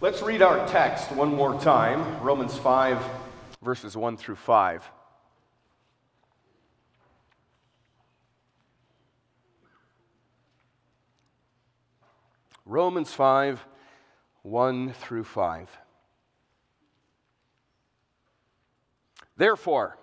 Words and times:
Let's 0.00 0.22
read 0.22 0.42
our 0.42 0.64
text 0.68 1.10
one 1.10 1.34
more 1.34 1.60
time 1.60 2.22
Romans 2.22 2.56
5, 2.56 3.04
verses 3.60 3.96
1 3.96 4.16
through 4.16 4.36
5. 4.36 4.88
Romans 12.64 13.12
5, 13.12 13.66
1 14.42 14.92
through 14.92 15.24
5. 15.24 15.68
Therefore, 19.36 19.98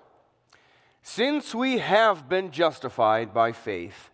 since 1.03 1.55
we 1.55 1.77
have 1.77 2.27
been 2.27 2.51
justified 2.51 3.33
by 3.33 3.53
faith, 3.53 4.09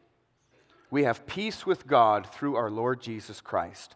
we 0.91 1.05
have 1.05 1.25
peace 1.25 1.65
with 1.65 1.87
God 1.87 2.27
through 2.27 2.55
our 2.55 2.69
Lord 2.69 3.01
Jesus 3.01 3.41
Christ 3.41 3.95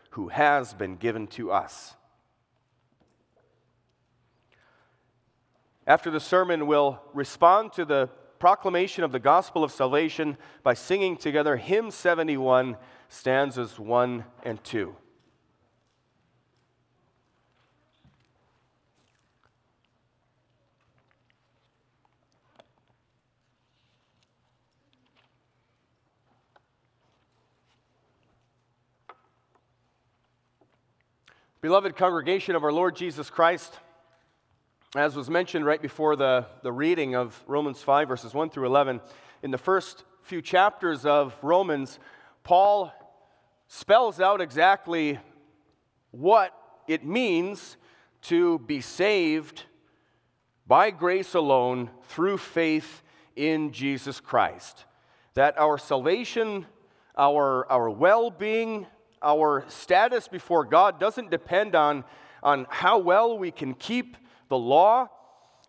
who 0.11 0.29
has 0.29 0.73
been 0.73 0.95
given 0.95 1.27
to 1.27 1.51
us. 1.51 1.95
After 5.87 6.11
the 6.11 6.19
sermon, 6.19 6.67
we'll 6.67 7.01
respond 7.13 7.73
to 7.73 7.85
the 7.85 8.07
proclamation 8.39 9.03
of 9.03 9.11
the 9.11 9.19
gospel 9.19 9.63
of 9.63 9.71
salvation 9.71 10.37
by 10.63 10.73
singing 10.73 11.17
together 11.17 11.57
hymn 11.57 11.91
71, 11.91 12.77
stanzas 13.07 13.79
1 13.79 14.25
and 14.43 14.63
2. 14.63 14.95
Beloved 31.61 31.95
congregation 31.95 32.55
of 32.55 32.63
our 32.63 32.71
Lord 32.71 32.95
Jesus 32.95 33.29
Christ, 33.29 33.77
as 34.95 35.15
was 35.15 35.29
mentioned 35.29 35.63
right 35.63 35.79
before 35.79 36.15
the, 36.15 36.47
the 36.63 36.71
reading 36.71 37.13
of 37.13 37.39
Romans 37.45 37.83
5, 37.83 38.07
verses 38.07 38.33
1 38.33 38.49
through 38.49 38.65
11, 38.65 38.99
in 39.43 39.51
the 39.51 39.59
first 39.59 40.03
few 40.23 40.41
chapters 40.41 41.05
of 41.05 41.35
Romans, 41.43 41.99
Paul 42.41 42.91
spells 43.67 44.19
out 44.19 44.41
exactly 44.41 45.19
what 46.09 46.51
it 46.87 47.05
means 47.05 47.77
to 48.23 48.57
be 48.57 48.81
saved 48.81 49.65
by 50.65 50.89
grace 50.89 51.35
alone 51.35 51.91
through 52.05 52.39
faith 52.39 53.03
in 53.35 53.71
Jesus 53.71 54.19
Christ. 54.19 54.85
That 55.35 55.59
our 55.59 55.77
salvation, 55.77 56.65
our, 57.15 57.71
our 57.71 57.87
well 57.87 58.31
being, 58.31 58.87
our 59.21 59.65
status 59.67 60.27
before 60.27 60.65
God 60.65 60.99
doesn't 60.99 61.29
depend 61.29 61.75
on, 61.75 62.03
on 62.41 62.65
how 62.69 62.97
well 62.97 63.37
we 63.37 63.51
can 63.51 63.73
keep 63.73 64.17
the 64.49 64.57
law, 64.57 65.09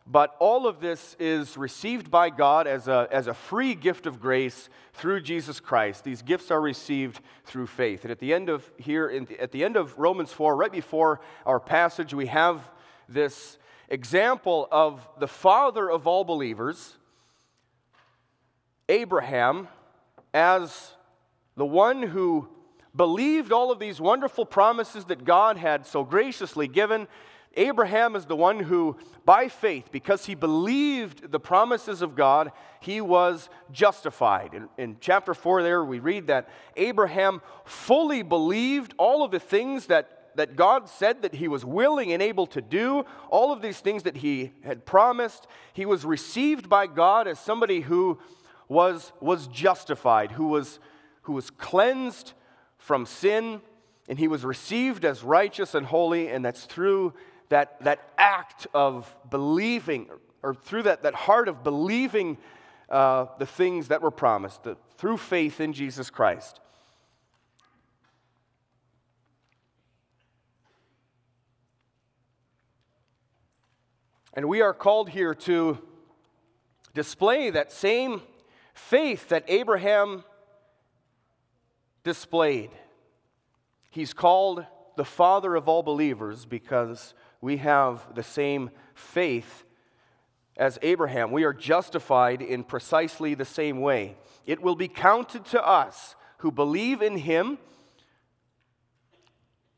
but 0.07 0.35
all 0.41 0.67
of 0.67 0.81
this 0.81 1.15
is 1.21 1.57
received 1.57 2.11
by 2.11 2.31
God 2.31 2.67
as 2.67 2.89
a, 2.89 3.09
as 3.13 3.29
a 3.29 3.35
free 3.35 3.75
gift 3.75 4.07
of 4.07 4.21
grace 4.21 4.69
through 4.95 5.21
Jesus 5.21 5.61
Christ. 5.61 6.03
These 6.03 6.23
gifts 6.23 6.51
are 6.51 6.61
received 6.61 7.21
through 7.45 7.69
faith. 7.69 8.03
And 8.03 8.11
at 8.11 8.19
the 8.19 8.35
end 8.35 8.49
of 8.49 8.69
here, 8.79 9.09
at 9.39 9.53
the 9.53 9.65
end 9.65 9.77
of 9.77 9.97
Romans 9.99 10.33
4, 10.33 10.57
right 10.57 10.73
before 10.73 11.21
our 11.47 11.61
passage, 11.61 12.13
we 12.13 12.27
have 12.27 12.69
this 13.09 13.59
example 13.89 14.67
of 14.73 15.07
the 15.21 15.29
father 15.29 15.89
of 15.89 16.07
all 16.07 16.25
believers, 16.25 16.97
Abraham, 18.89 19.69
as 20.35 20.95
the 21.57 21.67
one 21.67 22.03
who 22.03 22.49
believed 22.95 23.53
all 23.53 23.71
of 23.71 23.79
these 23.79 24.01
wonderful 24.01 24.45
promises 24.45 25.07
that 25.07 25.25
God 25.25 25.57
had 25.57 25.87
so 25.87 26.05
graciously 26.05 26.69
given. 26.69 27.09
Abraham 27.55 28.17
is 28.17 28.27
the 28.27 28.37
one 28.37 28.61
who, 28.61 28.97
by 29.25 29.49
faith, 29.49 29.89
because 29.93 30.25
he 30.25 30.35
believed 30.35 31.31
the 31.31 31.41
promises 31.41 32.03
of 32.03 32.15
God, 32.15 32.53
he 32.81 33.01
was 33.01 33.49
justified. 33.71 34.55
In, 34.55 34.69
in, 34.79 34.97
chapter 35.01 35.35
4, 35.35 35.63
there 35.63 35.85
we 35.85 35.99
read 35.99 36.29
that 36.29 36.49
Abraham 36.77 37.43
fully 37.65 38.23
believed 38.23 38.95
all 38.99 39.23
of 39.23 39.31
the 39.31 39.41
things 39.41 39.87
that, 39.87 40.31
that 40.37 40.57
God 40.57 40.89
said 40.89 41.23
that 41.23 41.35
he 41.35 41.49
was 41.49 41.65
willing 41.65 42.13
and 42.13 42.23
able 42.23 42.47
to 42.49 42.63
do, 42.63 43.05
all 43.29 43.53
of 43.53 43.61
these 43.61 43.81
things 43.81 44.05
that 44.05 44.17
he 44.17 44.53
had 44.65 44.87
promised. 44.87 45.47
He 45.75 45.85
was 45.85 46.05
received 46.05 46.69
by 46.71 46.87
God 46.87 47.29
as 47.29 47.39
somebody 47.39 47.81
who 47.81 48.19
was, 48.69 49.13
was 49.21 49.47
justified, 49.49 50.33
who 50.33 50.47
was, 50.47 50.79
who 51.23 51.35
was 51.35 51.51
cleansed 51.51 52.33
from 52.83 53.07
sin, 53.07 53.61
and 54.09 54.19
he 54.19 54.27
was 54.27 54.45
received 54.45 55.05
as 55.05 55.23
righteous 55.23 55.77
and 55.77 55.87
holy, 55.87 56.29
and 56.29 56.45
that's 56.45 56.65
through 56.65 57.15
that, 57.49 57.81
that 57.85 58.11
act 58.19 58.67
of 58.75 59.15
believing, 59.31 60.09
or 60.43 60.53
through 60.53 60.83
that, 60.83 61.03
that 61.03 61.15
heart 61.15 61.47
of 61.47 61.63
believing 61.63 62.37
uh, 62.91 63.27
the 63.39 63.47
things 63.47 63.87
that 63.87 64.03
were 64.03 64.11
promised, 64.11 64.65
the, 64.65 64.77
through 64.97 65.17
faith 65.17 65.61
in 65.61 65.73
Jesus 65.73 66.11
Christ. 66.11 66.59
And 74.35 74.49
we 74.49 74.61
are 74.61 74.75
called 74.75 75.11
here 75.11 75.35
to 75.35 75.79
display 76.95 77.51
that 77.51 77.71
same 77.71 78.23
faith 78.75 79.29
that 79.29 79.45
Abraham 79.47 80.25
displayed. 82.05 82.71
He's 83.91 84.13
called 84.15 84.65
the 84.97 85.05
father 85.05 85.55
of 85.55 85.69
all 85.69 85.83
believers 85.83 86.45
because 86.45 87.15
we 87.41 87.59
have 87.59 88.15
the 88.15 88.23
same 88.23 88.71
faith 88.95 89.65
as 90.57 90.79
Abraham. 90.83 91.31
We 91.31 91.45
are 91.45 91.53
justified 91.53 92.43
in 92.43 92.65
precisely 92.65 93.35
the 93.35 93.45
same 93.45 93.81
way. 93.81 94.17
It 94.47 94.61
will 94.61 94.77
be 94.77 94.89
counted 94.89 95.45
to 95.47 95.67
us 95.67 96.15
who 96.39 96.51
believe 96.51 97.03
in 97.03 97.19
him 97.19 97.59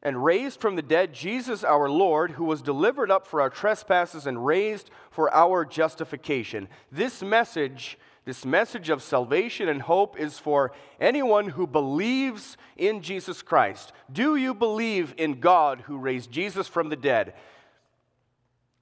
and 0.02 0.22
raised 0.22 0.60
from 0.60 0.76
the 0.76 0.82
dead 0.82 1.14
Jesus 1.14 1.64
our 1.64 1.88
Lord, 1.88 2.32
who 2.32 2.44
was 2.44 2.60
delivered 2.60 3.10
up 3.10 3.26
for 3.26 3.40
our 3.40 3.48
trespasses 3.48 4.26
and 4.26 4.44
raised 4.44 4.90
for 5.10 5.32
our 5.32 5.64
justification. 5.64 6.68
This 6.92 7.22
message 7.22 7.98
this 8.24 8.44
message 8.44 8.88
of 8.88 9.02
salvation 9.02 9.68
and 9.68 9.82
hope 9.82 10.18
is 10.18 10.38
for 10.38 10.72
anyone 10.98 11.48
who 11.48 11.66
believes 11.66 12.56
in 12.76 13.02
Jesus 13.02 13.42
Christ. 13.42 13.92
Do 14.10 14.36
you 14.36 14.54
believe 14.54 15.14
in 15.18 15.40
God 15.40 15.82
who 15.82 15.98
raised 15.98 16.30
Jesus 16.30 16.66
from 16.66 16.88
the 16.88 16.96
dead? 16.96 17.34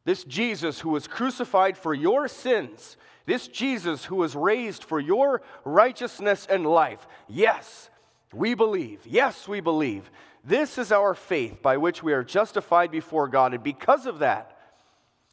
This 0.04 0.22
Jesus 0.25 0.81
who 0.81 0.91
was 0.91 1.08
crucified 1.08 1.76
for 1.76 1.92
your 1.92 2.28
sins, 2.28 2.97
this 3.26 3.48
Jesus 3.48 4.04
who 4.04 4.16
was 4.16 4.36
raised 4.36 4.84
for 4.84 5.00
your 5.00 5.42
righteousness 5.64 6.47
and 6.48 6.64
life. 6.66 7.06
Yes, 7.28 7.91
we 8.32 8.54
believe. 8.54 9.00
Yes, 9.04 9.48
we 9.48 9.60
believe. 9.60 10.10
This 10.44 10.78
is 10.78 10.91
our 10.91 11.14
faith 11.14 11.62
by 11.62 11.76
which 11.76 12.02
we 12.02 12.12
are 12.12 12.25
justified 12.25 12.90
before 12.90 13.28
God. 13.28 13.55
And 13.55 13.62
because 13.62 14.06
of 14.06 14.20
that, 14.20 14.56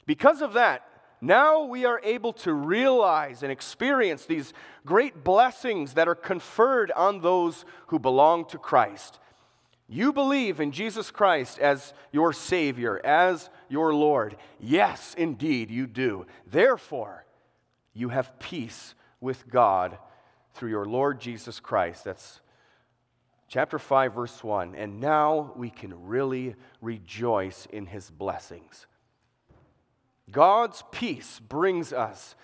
because 0.06 0.42
of 0.42 0.54
that, 0.54 0.88
now 1.21 1.63
we 1.63 1.86
are 1.86 2.00
able 2.04 2.33
to 2.33 2.54
realize 2.54 3.44
and 3.44 3.51
experience 3.51 4.25
these 4.25 4.54
great 4.86 5.24
blessings 5.24 5.94
that 5.94 6.07
are 6.07 6.16
conferred 6.16 6.92
on 6.92 7.21
those 7.21 7.66
who 7.88 8.00
belong 8.00 8.45
to 8.45 8.57
Christ. 8.57 9.19
You 9.88 10.13
believe 10.13 10.60
in 10.60 10.71
Jesus 10.71 11.10
Christ 11.10 11.60
as 11.60 11.94
your 12.12 12.31
Savior, 12.31 13.01
as 13.04 13.50
your 13.69 13.94
Lord. 13.94 14.38
Yes, 14.60 15.16
indeed, 15.18 15.71
you 15.71 15.88
do. 15.88 16.27
Therefore, 16.45 17.25
you 17.94 18.10
have 18.10 18.39
peace 18.39 18.94
with 19.19 19.50
God 19.50 19.98
through 20.54 20.69
your 20.69 20.86
Lord 20.86 21.19
Jesus 21.19 21.60
Christ. 21.60 22.04
That's 22.04 22.39
chapter 23.48 23.80
5, 23.80 24.13
verse 24.13 24.44
1. 24.44 24.75
And 24.75 25.00
now 25.00 25.54
we 25.56 25.69
can 25.69 26.06
really 26.07 26.56
rejoice 26.81 27.68
in 27.72 27.88
his 27.88 28.10
blessings. 28.12 28.86
God's 30.31 30.84
peace 30.92 31.40
brings 31.40 31.94
us 31.94 32.36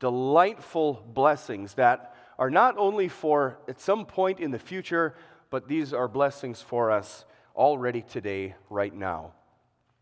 delightful 0.00 1.04
blessings 1.14 1.74
that 1.74 2.14
are 2.38 2.50
not 2.50 2.76
only 2.78 3.08
for 3.08 3.58
at 3.68 3.80
some 3.80 4.06
point 4.06 4.40
in 4.40 4.50
the 4.50 4.58
future, 4.58 5.14
but 5.50 5.68
these 5.68 5.92
are 5.92 6.08
blessings 6.08 6.60
for 6.60 6.90
us 6.90 7.24
already 7.54 8.02
today, 8.02 8.54
right 8.68 8.94
now. 8.94 9.32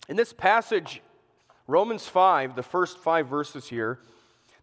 In 0.08 0.16
this 0.16 0.32
passage, 0.32 1.02
Romans 1.66 2.06
5, 2.06 2.56
the 2.56 2.62
first 2.62 2.98
five 2.98 3.28
verses 3.28 3.68
here, 3.68 3.98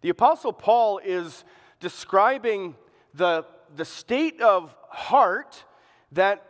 the 0.00 0.08
Apostle 0.08 0.52
Paul 0.52 0.98
is 0.98 1.44
describing 1.78 2.74
the, 3.14 3.44
the 3.76 3.84
state 3.84 4.40
of 4.40 4.74
heart 4.88 5.64
that 6.12 6.44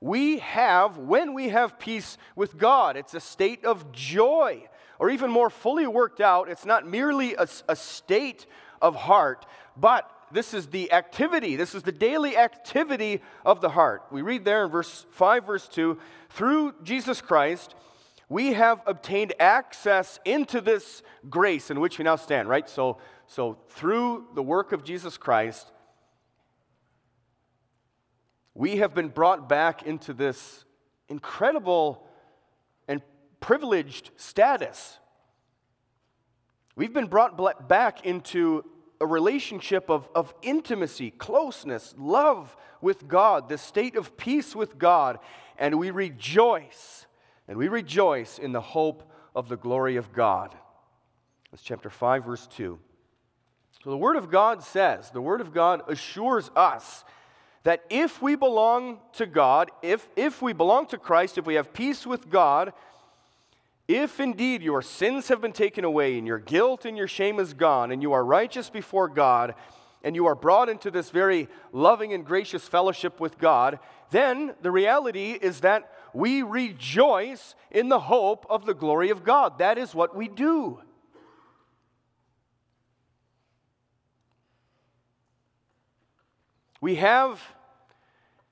we 0.00 0.38
have 0.38 0.98
when 0.98 1.34
we 1.34 1.48
have 1.48 1.78
peace 1.78 2.18
with 2.34 2.58
God. 2.58 2.96
It's 2.96 3.14
a 3.14 3.20
state 3.20 3.64
of 3.64 3.92
joy, 3.92 4.68
or 4.98 5.10
even 5.10 5.30
more 5.30 5.50
fully 5.50 5.86
worked 5.86 6.20
out, 6.20 6.48
it's 6.48 6.64
not 6.64 6.86
merely 6.86 7.34
a, 7.34 7.46
a 7.68 7.76
state 7.76 8.46
of 8.80 8.94
heart, 8.94 9.46
but 9.76 10.10
this 10.32 10.54
is 10.54 10.68
the 10.68 10.92
activity, 10.92 11.56
this 11.56 11.74
is 11.74 11.82
the 11.82 11.92
daily 11.92 12.36
activity 12.36 13.22
of 13.44 13.60
the 13.60 13.70
heart. 13.70 14.02
We 14.10 14.22
read 14.22 14.44
there 14.44 14.64
in 14.64 14.70
verse 14.70 15.06
5, 15.10 15.46
verse 15.46 15.68
2 15.68 15.98
through 16.30 16.74
Jesus 16.82 17.20
Christ, 17.20 17.74
we 18.28 18.54
have 18.54 18.82
obtained 18.86 19.34
access 19.38 20.18
into 20.24 20.60
this 20.60 21.02
grace 21.30 21.70
in 21.70 21.80
which 21.80 21.98
we 21.98 22.04
now 22.04 22.16
stand, 22.16 22.48
right? 22.48 22.68
So, 22.68 22.98
so 23.26 23.58
through 23.68 24.26
the 24.34 24.42
work 24.42 24.72
of 24.72 24.82
Jesus 24.82 25.16
Christ, 25.16 25.70
we 28.54 28.78
have 28.78 28.94
been 28.94 29.08
brought 29.08 29.48
back 29.48 29.84
into 29.84 30.12
this 30.12 30.64
incredible 31.08 32.05
privileged 33.46 34.10
status. 34.16 34.98
We've 36.74 36.92
been 36.92 37.06
brought 37.06 37.68
back 37.68 38.04
into 38.04 38.64
a 39.00 39.06
relationship 39.06 39.88
of, 39.88 40.08
of 40.16 40.34
intimacy, 40.42 41.12
closeness, 41.12 41.94
love 41.96 42.56
with 42.80 43.06
God, 43.06 43.48
the 43.48 43.56
state 43.56 43.94
of 43.94 44.16
peace 44.16 44.56
with 44.56 44.78
God, 44.78 45.20
and 45.58 45.78
we 45.78 45.92
rejoice, 45.92 47.06
and 47.46 47.56
we 47.56 47.68
rejoice 47.68 48.40
in 48.40 48.50
the 48.50 48.60
hope 48.60 49.08
of 49.32 49.48
the 49.48 49.56
glory 49.56 49.94
of 49.94 50.12
God. 50.12 50.52
That's 51.52 51.62
chapter 51.62 51.88
5, 51.88 52.24
verse 52.24 52.48
2. 52.48 52.76
So 53.84 53.90
the 53.90 53.96
Word 53.96 54.16
of 54.16 54.28
God 54.28 54.64
says, 54.64 55.10
the 55.10 55.22
Word 55.22 55.40
of 55.40 55.54
God 55.54 55.82
assures 55.86 56.50
us 56.56 57.04
that 57.62 57.84
if 57.90 58.20
we 58.20 58.34
belong 58.34 58.98
to 59.12 59.24
God, 59.24 59.70
if, 59.82 60.08
if 60.16 60.42
we 60.42 60.52
belong 60.52 60.88
to 60.88 60.98
Christ, 60.98 61.38
if 61.38 61.46
we 61.46 61.54
have 61.54 61.72
peace 61.72 62.04
with 62.04 62.28
God, 62.28 62.72
if 63.88 64.18
indeed 64.18 64.62
your 64.62 64.82
sins 64.82 65.28
have 65.28 65.40
been 65.40 65.52
taken 65.52 65.84
away 65.84 66.18
and 66.18 66.26
your 66.26 66.38
guilt 66.38 66.84
and 66.84 66.96
your 66.96 67.06
shame 67.06 67.38
is 67.38 67.54
gone 67.54 67.92
and 67.92 68.02
you 68.02 68.12
are 68.12 68.24
righteous 68.24 68.68
before 68.68 69.08
God 69.08 69.54
and 70.02 70.16
you 70.16 70.26
are 70.26 70.34
brought 70.34 70.68
into 70.68 70.90
this 70.90 71.10
very 71.10 71.48
loving 71.72 72.12
and 72.12 72.24
gracious 72.24 72.66
fellowship 72.66 73.20
with 73.20 73.38
God, 73.38 73.78
then 74.10 74.54
the 74.62 74.70
reality 74.70 75.32
is 75.32 75.60
that 75.60 75.92
we 76.12 76.42
rejoice 76.42 77.54
in 77.70 77.88
the 77.88 78.00
hope 78.00 78.46
of 78.48 78.66
the 78.66 78.74
glory 78.74 79.10
of 79.10 79.22
God. 79.22 79.58
That 79.58 79.78
is 79.78 79.94
what 79.94 80.16
we 80.16 80.28
do. 80.28 80.80
We 86.80 86.96
have 86.96 87.40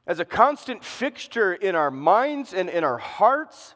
as 0.06 0.18
a 0.18 0.24
constant 0.24 0.84
fixture 0.84 1.54
in 1.54 1.74
our 1.74 1.90
minds 1.90 2.52
and 2.52 2.68
in 2.68 2.84
our 2.84 2.98
hearts 2.98 3.74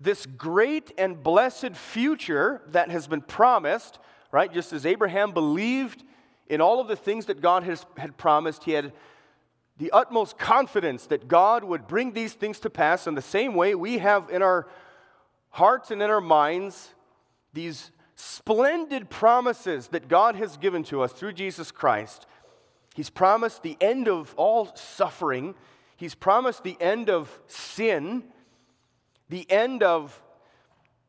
this 0.00 0.26
great 0.26 0.92
and 0.96 1.22
blessed 1.22 1.74
future 1.74 2.62
that 2.68 2.90
has 2.90 3.06
been 3.06 3.20
promised, 3.20 3.98
right? 4.32 4.52
Just 4.52 4.72
as 4.72 4.86
Abraham 4.86 5.32
believed 5.32 6.04
in 6.46 6.60
all 6.60 6.80
of 6.80 6.88
the 6.88 6.96
things 6.96 7.26
that 7.26 7.40
God 7.40 7.62
has, 7.64 7.84
had 7.96 8.16
promised, 8.16 8.64
he 8.64 8.72
had 8.72 8.92
the 9.76 9.90
utmost 9.92 10.38
confidence 10.38 11.06
that 11.06 11.28
God 11.28 11.64
would 11.64 11.86
bring 11.86 12.12
these 12.12 12.32
things 12.32 12.58
to 12.60 12.70
pass. 12.70 13.06
In 13.06 13.14
the 13.14 13.22
same 13.22 13.54
way, 13.54 13.74
we 13.74 13.98
have 13.98 14.30
in 14.30 14.42
our 14.42 14.66
hearts 15.50 15.90
and 15.90 16.02
in 16.02 16.10
our 16.10 16.20
minds 16.20 16.94
these 17.52 17.90
splendid 18.16 19.08
promises 19.10 19.88
that 19.88 20.08
God 20.08 20.34
has 20.36 20.56
given 20.56 20.82
to 20.84 21.02
us 21.02 21.12
through 21.12 21.32
Jesus 21.32 21.70
Christ 21.70 22.26
He's 22.98 23.10
promised 23.10 23.62
the 23.62 23.76
end 23.80 24.08
of 24.08 24.34
all 24.36 24.74
suffering. 24.74 25.54
He's 25.96 26.16
promised 26.16 26.64
the 26.64 26.76
end 26.80 27.08
of 27.08 27.40
sin, 27.46 28.24
the 29.28 29.50
end 29.50 29.82
of 29.82 30.22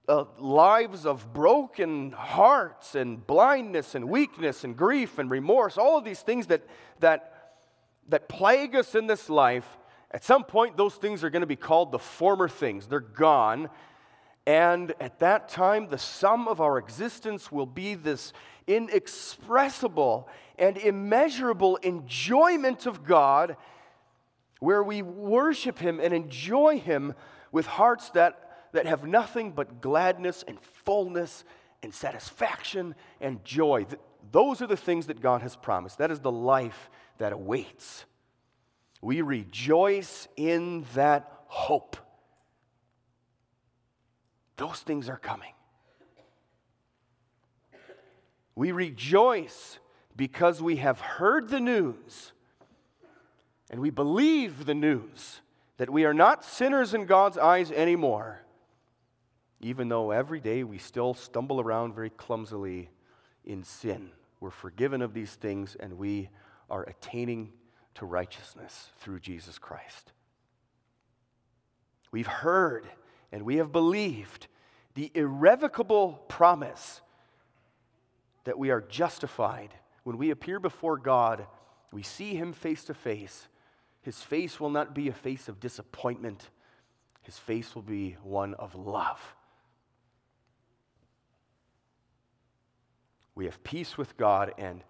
uh, 0.07 0.25
lives 0.39 1.05
of 1.05 1.33
broken 1.33 2.11
hearts 2.11 2.95
and 2.95 3.25
blindness 3.25 3.93
and 3.93 4.09
weakness 4.09 4.63
and 4.63 4.75
grief 4.75 5.19
and 5.19 5.29
remorse, 5.29 5.77
all 5.77 5.97
of 5.97 6.03
these 6.03 6.21
things 6.21 6.47
that, 6.47 6.63
that, 6.99 7.53
that 8.09 8.27
plague 8.27 8.75
us 8.75 8.95
in 8.95 9.07
this 9.07 9.29
life. 9.29 9.77
At 10.11 10.23
some 10.23 10.43
point, 10.43 10.77
those 10.77 10.95
things 10.95 11.23
are 11.23 11.29
going 11.29 11.41
to 11.41 11.47
be 11.47 11.55
called 11.55 11.91
the 11.91 11.99
former 11.99 12.49
things. 12.49 12.87
They're 12.87 12.99
gone. 12.99 13.69
And 14.47 14.93
at 14.99 15.19
that 15.19 15.47
time, 15.47 15.89
the 15.89 15.99
sum 15.99 16.47
of 16.47 16.59
our 16.59 16.79
existence 16.79 17.51
will 17.51 17.67
be 17.67 17.93
this 17.93 18.33
inexpressible 18.65 20.27
and 20.57 20.75
immeasurable 20.77 21.75
enjoyment 21.77 22.87
of 22.87 23.03
God 23.03 23.57
where 24.59 24.83
we 24.83 25.03
worship 25.03 25.77
Him 25.77 25.99
and 25.99 26.13
enjoy 26.13 26.79
Him 26.79 27.13
with 27.51 27.65
hearts 27.65 28.09
that, 28.11 28.69
that 28.73 28.85
have 28.85 29.05
nothing 29.05 29.51
but 29.51 29.81
gladness 29.81 30.43
and 30.47 30.59
fullness 30.61 31.43
and 31.81 31.93
satisfaction 31.93 32.95
and 33.21 33.43
joy. 33.43 33.85
Those 34.31 34.61
are 34.61 34.67
the 34.67 34.77
things 34.77 35.07
that 35.07 35.21
God 35.21 35.41
has 35.41 35.55
promised. 35.55 35.97
That 35.97 36.11
is 36.11 36.19
the 36.19 36.31
life 36.31 36.89
that 37.17 37.33
awaits. 37.33 38.05
We 39.01 39.21
rejoice 39.21 40.27
in 40.35 40.85
that 40.93 41.31
hope. 41.47 41.97
Those 44.57 44.79
things 44.79 45.07
are 45.07 45.17
coming. 45.17 45.53
We 48.55 48.73
rejoice 48.73 49.79
because 50.17 50.61
we 50.61 50.75
have 50.77 50.99
heard 50.99 51.47
the 51.47 51.61
news 51.61 52.33
and 53.69 53.79
we 53.79 53.89
believe 53.89 54.65
the 54.65 54.75
news 54.75 55.39
that 55.79 55.89
we 55.89 56.03
are 56.03 56.13
not 56.13 56.43
sinners 56.43 56.93
in 56.93 57.05
God's 57.05 57.37
eyes 57.37 57.71
anymore, 57.71 58.41
even 59.61 59.87
though 59.87 60.11
every 60.11 60.41
day 60.41 60.61
we 60.65 60.77
still 60.77 61.13
stumble 61.13 61.61
around 61.61 61.95
very 61.95 62.09
clumsily 62.09 62.89
in 63.45 63.63
sin. 63.63 64.11
We're 64.41 64.49
forgiven 64.49 65.01
of 65.01 65.13
these 65.13 65.33
things 65.35 65.77
and 65.79 65.97
we 65.97 66.29
are 66.69 66.83
attaining 66.83 67.53
to 67.95 68.05
righteousness 68.05 68.91
through 68.99 69.21
Jesus 69.21 69.57
Christ. 69.57 70.11
We've 72.11 72.27
heard 72.27 72.85
and 73.31 73.43
we 73.43 73.55
have 73.55 73.71
believed 73.71 74.47
the 74.95 75.09
irrevocable 75.13 76.25
promise 76.27 76.99
that 78.43 78.59
we 78.59 78.69
are 78.69 78.81
justified. 78.81 79.73
When 80.03 80.17
we 80.17 80.31
appear 80.31 80.59
before 80.59 80.97
God, 80.97 81.47
we 81.93 82.03
see 82.03 82.35
Him 82.35 82.51
face 82.51 82.83
to 82.85 82.93
face. 82.93 83.47
His 84.09 84.23
face 84.23 84.59
will 84.59 84.71
not 84.71 84.95
be 84.95 85.07
a 85.07 85.13
face 85.13 85.47
of 85.49 85.59
disappointment, 85.59 86.49
His 87.21 87.37
face 87.37 87.75
will 87.75 87.83
be 87.83 88.17
one 88.23 88.55
of 88.55 88.73
love. 88.73 89.19
We 93.35 93.45
have 93.45 93.63
peace 93.63 93.99
with 93.99 94.17
God, 94.17 94.51
and 94.57 94.81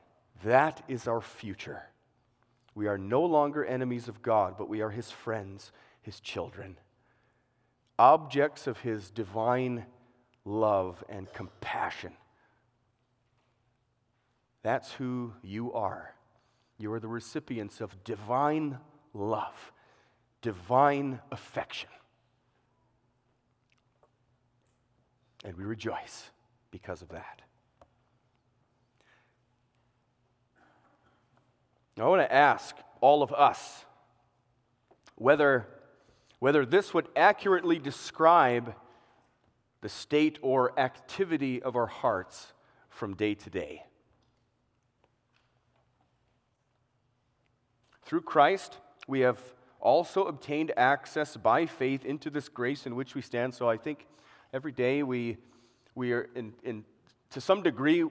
that 0.46 0.84
is 0.88 1.06
our 1.06 1.20
future. 1.20 1.82
We 2.76 2.88
are 2.88 2.98
no 2.98 3.22
longer 3.26 3.66
enemies 3.66 4.08
of 4.08 4.22
God, 4.22 4.56
but 4.58 4.70
we 4.70 4.80
are 4.80 4.90
His 4.90 5.12
friends, 5.12 5.74
His 6.02 6.22
children, 6.22 6.78
objects 7.98 8.68
of 8.68 8.80
His 8.80 9.12
divine 9.12 9.86
love 10.46 11.04
and 11.10 11.28
compassion. 11.34 12.14
That's 14.64 14.94
who 14.94 15.34
you 15.42 15.74
are. 15.74 16.16
You 16.78 16.94
are 16.94 17.02
the 17.02 17.10
recipients 17.10 17.82
of 17.82 18.02
divine 18.06 18.78
love, 19.14 19.72
divine 20.42 21.20
affection. 21.32 21.90
And 25.44 25.56
we 25.56 25.64
rejoice 25.64 26.30
because 26.72 27.02
of 27.02 27.10
that. 27.10 27.42
Now, 31.98 32.06
I 32.06 32.10
want 32.10 32.22
to 32.22 32.34
ask 32.34 32.76
all 33.02 33.24
of 33.24 33.34
us 33.34 33.86
whether, 35.16 35.68
whether 36.40 36.66
this 36.66 36.94
would 36.94 37.08
accurately 37.16 37.78
describe 37.78 38.74
the 39.82 39.90
state 39.90 40.40
or 40.42 40.78
activity 40.80 41.62
of 41.62 41.76
our 41.76 41.88
hearts 41.88 42.54
from 42.90 43.16
day 43.16 43.34
to 43.34 43.50
day. 43.50 43.84
Through 48.04 48.22
Christ, 48.22 48.78
we 49.10 49.22
have 49.22 49.42
also 49.82 50.26
obtained 50.26 50.72
access 50.78 51.36
by 51.36 51.66
faith 51.66 52.06
into 52.06 52.30
this 52.30 52.48
grace 52.48 52.86
in 52.86 52.96
which 52.96 53.16
we 53.16 53.22
stand. 53.22 53.56
So 53.56 53.68
I 53.68 53.76
think 53.76 54.06
every 54.54 54.72
day 54.72 55.02
we, 55.02 55.38
we 55.96 56.14
are, 56.14 56.30
in, 56.36 56.54
in, 56.64 56.86
to 57.32 57.42
some 57.42 57.64
degree, 57.64 58.06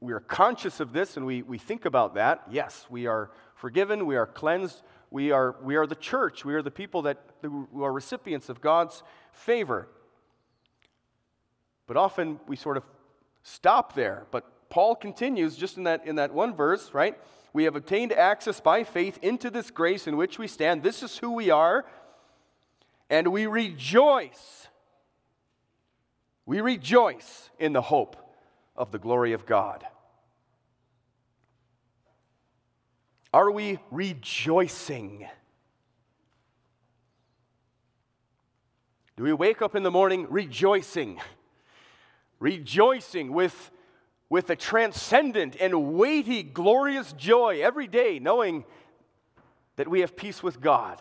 we 0.00 0.12
are 0.12 0.20
conscious 0.20 0.78
of 0.78 0.92
this 0.92 1.16
and 1.16 1.24
we, 1.24 1.40
we 1.42 1.56
think 1.56 1.86
about 1.86 2.16
that. 2.16 2.42
Yes, 2.50 2.86
we 2.90 3.06
are 3.06 3.30
forgiven, 3.54 4.04
we 4.04 4.16
are 4.16 4.26
cleansed, 4.26 4.82
we 5.10 5.30
are, 5.30 5.56
we 5.62 5.76
are 5.76 5.86
the 5.86 5.94
church, 5.94 6.44
we 6.44 6.52
are 6.54 6.62
the 6.62 6.70
people 6.70 7.02
that 7.02 7.18
who 7.40 7.82
are 7.82 7.92
recipients 7.92 8.48
of 8.48 8.60
God's 8.60 9.02
favor. 9.32 9.88
But 11.86 11.96
often 11.96 12.40
we 12.46 12.56
sort 12.56 12.76
of 12.76 12.84
stop 13.42 13.94
there. 13.94 14.26
But 14.30 14.68
Paul 14.68 14.96
continues 14.96 15.56
just 15.56 15.78
in 15.78 15.84
that, 15.84 16.06
in 16.06 16.16
that 16.16 16.32
one 16.34 16.54
verse, 16.54 16.92
right? 16.92 17.18
We 17.52 17.64
have 17.64 17.76
obtained 17.76 18.12
access 18.12 18.60
by 18.60 18.84
faith 18.84 19.18
into 19.22 19.50
this 19.50 19.70
grace 19.70 20.06
in 20.06 20.16
which 20.16 20.38
we 20.38 20.46
stand. 20.46 20.82
This 20.82 21.02
is 21.02 21.18
who 21.18 21.32
we 21.32 21.50
are. 21.50 21.84
And 23.10 23.28
we 23.28 23.46
rejoice. 23.46 24.68
We 26.46 26.60
rejoice 26.60 27.50
in 27.58 27.72
the 27.72 27.82
hope 27.82 28.16
of 28.74 28.90
the 28.90 28.98
glory 28.98 29.32
of 29.32 29.44
God. 29.44 29.84
Are 33.34 33.50
we 33.50 33.78
rejoicing? 33.90 35.26
Do 39.16 39.24
we 39.24 39.32
wake 39.32 39.62
up 39.62 39.74
in 39.74 39.82
the 39.82 39.90
morning 39.90 40.26
rejoicing? 40.30 41.20
Rejoicing 42.40 43.32
with, 43.32 43.70
with 44.32 44.48
a 44.48 44.56
transcendent 44.56 45.56
and 45.60 45.92
weighty, 45.92 46.42
glorious 46.42 47.12
joy 47.12 47.60
every 47.62 47.86
day, 47.86 48.18
knowing 48.18 48.64
that 49.76 49.86
we 49.86 50.00
have 50.00 50.16
peace 50.16 50.42
with 50.42 50.58
God. 50.58 50.98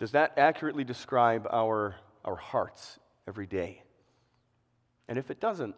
Does 0.00 0.10
that 0.10 0.36
accurately 0.36 0.82
describe 0.82 1.46
our, 1.48 1.94
our 2.24 2.34
hearts 2.34 2.98
every 3.28 3.46
day? 3.46 3.84
And 5.06 5.16
if 5.16 5.30
it 5.30 5.38
doesn't, 5.38 5.76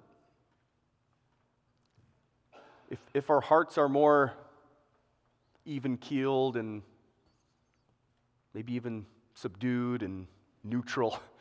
if, 2.88 3.00
if 3.12 3.28
our 3.28 3.42
hearts 3.42 3.76
are 3.76 3.90
more 3.90 4.32
even 5.66 5.98
keeled 5.98 6.56
and 6.56 6.80
maybe 8.54 8.72
even 8.72 9.04
subdued 9.34 10.02
and 10.02 10.26
neutral, 10.64 11.20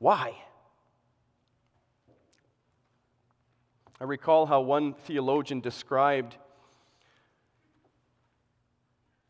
why? 0.00 0.34
I 4.00 4.04
recall 4.04 4.46
how 4.46 4.62
one 4.62 4.94
theologian 4.94 5.60
described 5.60 6.36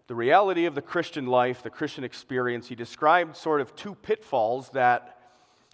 the 0.06 0.14
reality 0.14 0.64
of 0.64 0.74
the 0.74 0.80
Christian 0.82 1.26
life, 1.26 1.62
the 1.62 1.70
Christian 1.70 2.04
experience. 2.04 2.68
He 2.68 2.74
described 2.74 3.36
sort 3.36 3.60
of 3.60 3.76
two 3.76 3.94
pitfalls 3.94 4.70
that 4.70 5.18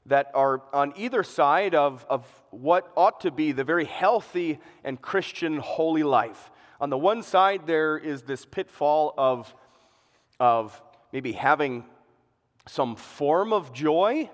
that 0.06 0.30
are 0.34 0.62
on 0.72 0.92
either 0.96 1.22
side 1.22 1.74
of, 1.74 2.06
of 2.08 2.24
what 2.50 2.90
ought 2.96 3.20
to 3.20 3.30
be 3.30 3.52
the 3.52 3.64
very 3.64 3.84
healthy 3.84 4.58
and 4.84 5.00
Christian 5.00 5.58
holy 5.58 6.04
life. 6.04 6.50
On 6.80 6.90
the 6.90 6.98
one 6.98 7.22
side, 7.22 7.66
there 7.66 7.98
is 7.98 8.22
this 8.22 8.44
pitfall 8.44 9.14
of, 9.18 9.52
of 10.38 10.80
maybe 11.12 11.32
having 11.32 11.84
some 12.68 12.96
form 12.96 13.52
of 13.52 13.72
joy, 13.72 14.30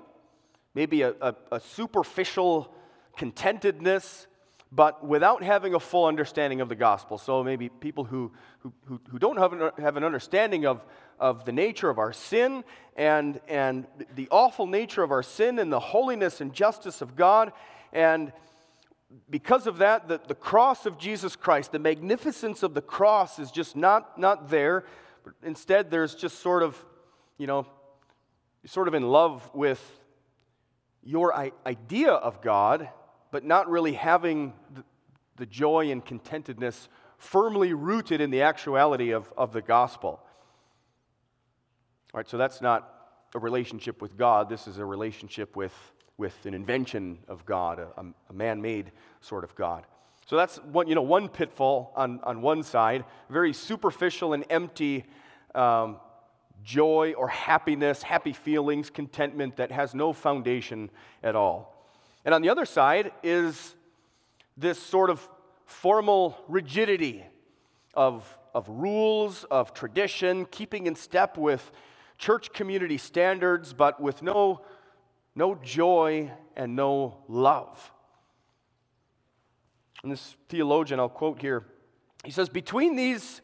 maybe 0.74 1.02
a, 1.02 1.14
a, 1.20 1.34
a 1.52 1.60
superficial 1.60 2.72
contentedness, 3.16 4.26
but 4.70 5.06
without 5.06 5.42
having 5.42 5.74
a 5.74 5.80
full 5.80 6.06
understanding 6.06 6.60
of 6.60 6.68
the 6.68 6.74
gospel. 6.74 7.18
So 7.18 7.44
maybe 7.44 7.68
people 7.68 8.04
who, 8.04 8.32
who, 8.60 9.00
who, 9.10 9.18
don't 9.18 9.36
have 9.36 9.52
an, 9.52 9.70
have 9.78 9.96
an 9.96 10.04
understanding 10.04 10.64
of, 10.66 10.84
of 11.20 11.44
the 11.44 11.52
nature 11.52 11.90
of 11.90 11.98
our 11.98 12.12
sin 12.12 12.64
and, 12.96 13.40
and 13.48 13.86
the 14.14 14.28
awful 14.30 14.66
nature 14.66 15.02
of 15.02 15.10
our 15.10 15.22
sin 15.22 15.58
and 15.58 15.70
the 15.70 15.80
holiness 15.80 16.40
and 16.40 16.54
justice 16.54 17.02
of 17.02 17.16
God. 17.16 17.52
And 17.92 18.32
because 19.28 19.66
of 19.66 19.78
that, 19.78 20.08
the, 20.08 20.20
the 20.26 20.34
cross 20.34 20.86
of 20.86 20.98
Jesus 20.98 21.36
Christ, 21.36 21.72
the 21.72 21.78
magnificence 21.78 22.62
of 22.62 22.72
the 22.72 22.80
cross 22.80 23.38
is 23.38 23.50
just 23.50 23.76
not, 23.76 24.18
not 24.18 24.48
there. 24.48 24.84
Instead, 25.42 25.90
there's 25.90 26.14
just 26.14 26.40
sort 26.40 26.62
of, 26.62 26.82
you 27.36 27.46
know, 27.46 27.66
sort 28.64 28.88
of 28.88 28.94
in 28.94 29.02
love 29.02 29.50
with 29.52 29.80
your 31.02 31.34
idea 31.66 32.12
of 32.12 32.40
God, 32.40 32.88
but 33.30 33.44
not 33.44 33.68
really 33.68 33.94
having 33.94 34.52
the, 34.74 34.84
joy 35.46 35.90
and 35.90 36.04
contentedness 36.04 36.88
firmly 37.18 37.72
rooted 37.72 38.20
in 38.20 38.30
the 38.30 38.42
actuality 38.42 39.10
of, 39.10 39.32
of 39.36 39.52
the 39.52 39.60
gospel. 39.60 40.20
All 42.14 42.18
right, 42.18 42.28
so 42.28 42.38
that's 42.38 42.60
not 42.60 42.88
a 43.34 43.40
relationship 43.40 44.00
with 44.00 44.16
God. 44.16 44.48
This 44.48 44.68
is 44.68 44.78
a 44.78 44.84
relationship 44.84 45.56
with, 45.56 45.72
with 46.16 46.46
an 46.46 46.54
invention 46.54 47.18
of 47.26 47.44
God, 47.44 47.80
a, 47.80 48.04
a 48.30 48.32
man 48.32 48.62
made 48.62 48.92
sort 49.20 49.42
of 49.42 49.52
God. 49.56 49.84
So 50.26 50.36
that's 50.36 50.58
one, 50.58 50.86
you 50.86 50.94
know, 50.94 51.02
one 51.02 51.28
pitfall 51.28 51.92
on, 51.96 52.20
on 52.22 52.40
one 52.40 52.62
side, 52.62 53.04
very 53.28 53.52
superficial 53.52 54.32
and 54.32 54.44
empty 54.48 55.04
um, 55.56 55.96
joy 56.62 57.14
or 57.16 57.28
happiness, 57.28 58.02
happy 58.02 58.32
feelings, 58.32 58.90
contentment 58.90 59.56
that 59.56 59.72
has 59.72 59.94
no 59.94 60.12
foundation 60.12 60.90
at 61.22 61.34
all. 61.34 61.88
And 62.24 62.34
on 62.34 62.42
the 62.42 62.48
other 62.48 62.64
side 62.64 63.12
is 63.22 63.74
this 64.56 64.78
sort 64.78 65.10
of 65.10 65.28
formal 65.64 66.36
rigidity 66.48 67.24
of, 67.94 68.38
of 68.54 68.68
rules, 68.68 69.44
of 69.44 69.74
tradition, 69.74 70.46
keeping 70.46 70.86
in 70.86 70.94
step 70.94 71.36
with 71.36 71.72
church 72.18 72.52
community 72.52 72.98
standards, 72.98 73.72
but 73.72 74.00
with 74.00 74.22
no, 74.22 74.60
no 75.34 75.54
joy 75.56 76.30
and 76.56 76.76
no 76.76 77.24
love. 77.28 77.92
And 80.02 80.12
this 80.12 80.36
theologian, 80.48 81.00
I'll 81.00 81.08
quote 81.08 81.40
here, 81.40 81.64
he 82.24 82.30
says, 82.30 82.48
Between 82.48 82.96
these 82.96 83.40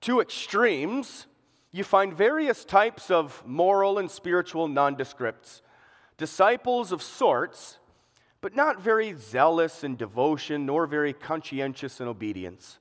two 0.00 0.20
extremes, 0.20 1.26
you 1.76 1.84
find 1.84 2.14
various 2.14 2.64
types 2.64 3.10
of 3.10 3.42
moral 3.46 3.98
and 3.98 4.10
spiritual 4.10 4.68
nondescripts, 4.68 5.60
disciples 6.16 6.92
of 6.92 7.02
sorts, 7.02 7.78
but 8.40 8.54
not 8.54 8.80
very 8.80 9.14
zealous 9.18 9.84
in 9.84 9.96
devotion 9.96 10.66
nor 10.66 10.86
very 10.86 11.12
conscientious 11.12 12.00
in 12.00 12.08
obedience 12.08 12.78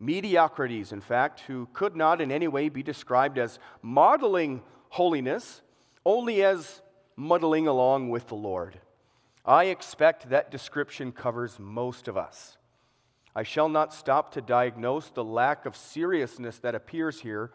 mediocrities, 0.00 0.92
in 0.92 1.00
fact, 1.00 1.40
who 1.40 1.68
could 1.72 1.96
not 1.96 2.20
in 2.20 2.30
any 2.30 2.48
way 2.48 2.68
be 2.68 2.82
described 2.82 3.38
as 3.38 3.58
modeling 3.82 4.62
holiness, 4.90 5.62
only 6.06 6.42
as 6.44 6.82
muddling 7.16 7.66
along 7.66 8.08
with 8.08 8.28
the 8.28 8.34
Lord. 8.34 8.80
I 9.44 9.64
expect 9.64 10.30
that 10.30 10.50
description 10.50 11.10
covers 11.12 11.58
most 11.58 12.06
of 12.06 12.16
us. 12.16 12.56
I 13.34 13.42
shall 13.42 13.68
not 13.68 13.94
stop 13.94 14.32
to 14.32 14.40
diagnose 14.40 15.10
the 15.10 15.24
lack 15.24 15.66
of 15.66 15.76
seriousness 15.76 16.58
that 16.58 16.74
appears 16.74 17.20
here, 17.20 17.50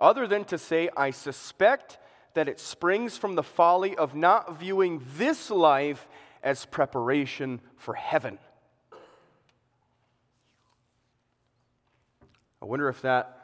other 0.00 0.26
than 0.26 0.44
to 0.46 0.58
say, 0.58 0.88
I 0.96 1.10
suspect 1.10 1.98
that 2.34 2.48
it 2.48 2.60
springs 2.60 3.16
from 3.16 3.34
the 3.34 3.42
folly 3.42 3.96
of 3.96 4.14
not 4.14 4.58
viewing 4.58 5.02
this 5.16 5.50
life 5.50 6.08
as 6.42 6.64
preparation 6.64 7.60
for 7.76 7.94
heaven. 7.94 8.38
I 12.62 12.66
wonder 12.66 12.88
if 12.88 13.02
that 13.02 13.36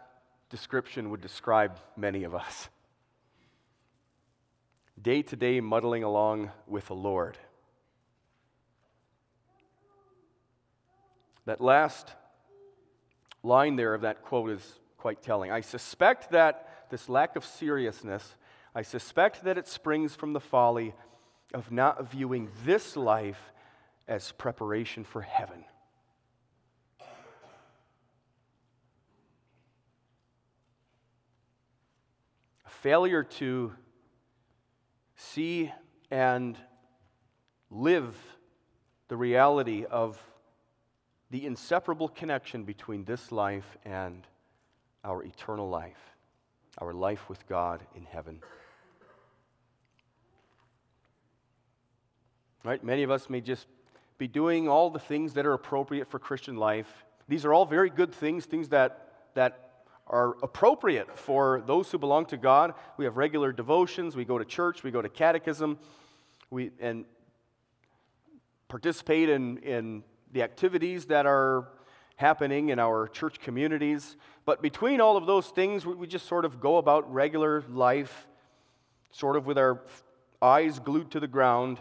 description 0.51 1.11
would 1.11 1.21
describe 1.21 1.79
many 1.97 2.25
of 2.25 2.35
us. 2.35 2.69
Day 5.01 5.23
to 5.23 5.37
day 5.37 5.61
muddling 5.61 6.05
along 6.05 6.51
with 6.67 6.87
the 6.87 6.95
Lord. 6.95 7.37
That 11.45 11.61
last 11.61 12.13
line 13.43 13.77
there 13.77 13.95
of 13.95 14.03
that 14.03 14.23
quote 14.23 14.51
is 14.51 14.81
quite 14.97 15.23
telling. 15.23 15.51
I 15.51 15.61
suspect 15.61 16.31
that 16.31 16.89
this 16.91 17.09
lack 17.09 17.37
of 17.37 17.45
seriousness, 17.45 18.35
I 18.75 18.83
suspect 18.83 19.45
that 19.45 19.59
it 19.59 19.69
springs 19.69 20.15
from 20.15 20.33
the 20.33 20.41
folly 20.41 20.95
of 21.55 21.71
not 21.71 22.11
viewing 22.11 22.51
this 22.65 22.97
life 22.97 23.53
as 24.09 24.33
preparation 24.33 25.05
for 25.05 25.23
heaven. 25.23 25.65
A 27.01 27.05
failure 32.69 33.25
to 33.25 33.73
see 35.17 35.73
and 36.11 36.57
live 37.71 38.17
the 39.09 39.17
reality 39.17 39.85
of 39.85 40.21
the 41.31 41.47
inseparable 41.47 42.09
connection 42.09 42.65
between 42.65 43.05
this 43.05 43.33
life 43.33 43.77
and 43.85 44.27
our 45.07 45.23
eternal 45.23 45.69
life, 45.69 46.17
our 46.79 46.93
life 46.93 47.29
with 47.29 47.47
God 47.47 47.81
in 47.95 48.05
heaven. 48.05 48.41
Right? 52.65 52.83
Many 52.83 53.05
of 53.05 53.13
us 53.13 53.31
may 53.31 53.41
just 53.41 53.69
be 54.19 54.27
doing 54.27 54.69
all 54.69 54.91
the 54.91 54.99
things 54.99 55.35
that 55.35 55.47
are 55.47 55.53
appropriate 55.53 56.11
for 56.11 56.19
Christian 56.19 56.57
life. 56.57 57.05
These 57.29 57.45
are 57.45 57.55
all 57.55 57.65
very 57.65 57.89
good 57.89 58.13
things, 58.13 58.45
things 58.45 58.69
that, 58.71 59.13
that 59.35 59.85
are 60.09 60.37
appropriate 60.43 61.17
for 61.17 61.63
those 61.67 61.91
who 61.91 61.99
belong 61.99 62.27
to 62.27 62.37
God. 62.37 62.75
We 62.97 63.05
have 63.05 63.17
regular 63.17 63.53
devotions, 63.53 64.17
we 64.17 64.25
go 64.25 64.39
to 64.39 64.45
church, 64.45 64.83
we 64.83 64.91
go 64.91 65.01
to 65.01 65.09
catechism, 65.09 65.79
we, 66.51 66.73
and 66.81 67.05
participate 68.69 69.29
in, 69.29 69.59
in 69.59 70.03
the 70.33 70.43
activities 70.43 71.07
that 71.07 71.27
are 71.27 71.69
happening 72.17 72.71
in 72.71 72.79
our 72.79 73.09
church 73.09 73.39
communities. 73.41 74.17
But 74.45 74.63
between 74.63 75.01
all 75.01 75.17
of 75.17 75.27
those 75.27 75.47
things, 75.49 75.87
we, 75.87 76.07
just 76.07 76.27
sort 76.27 76.45
of 76.45 76.61
go 76.61 76.79
about 76.79 77.13
regular 77.13 77.63
life. 77.69 78.27
sort 79.11 79.37
of 79.37 79.47
with 79.47 79.59
our 79.59 79.81
eyes 80.43 80.79
glued 80.79 81.11
to 81.13 81.21
the 81.21 81.27
ground. 81.27 81.79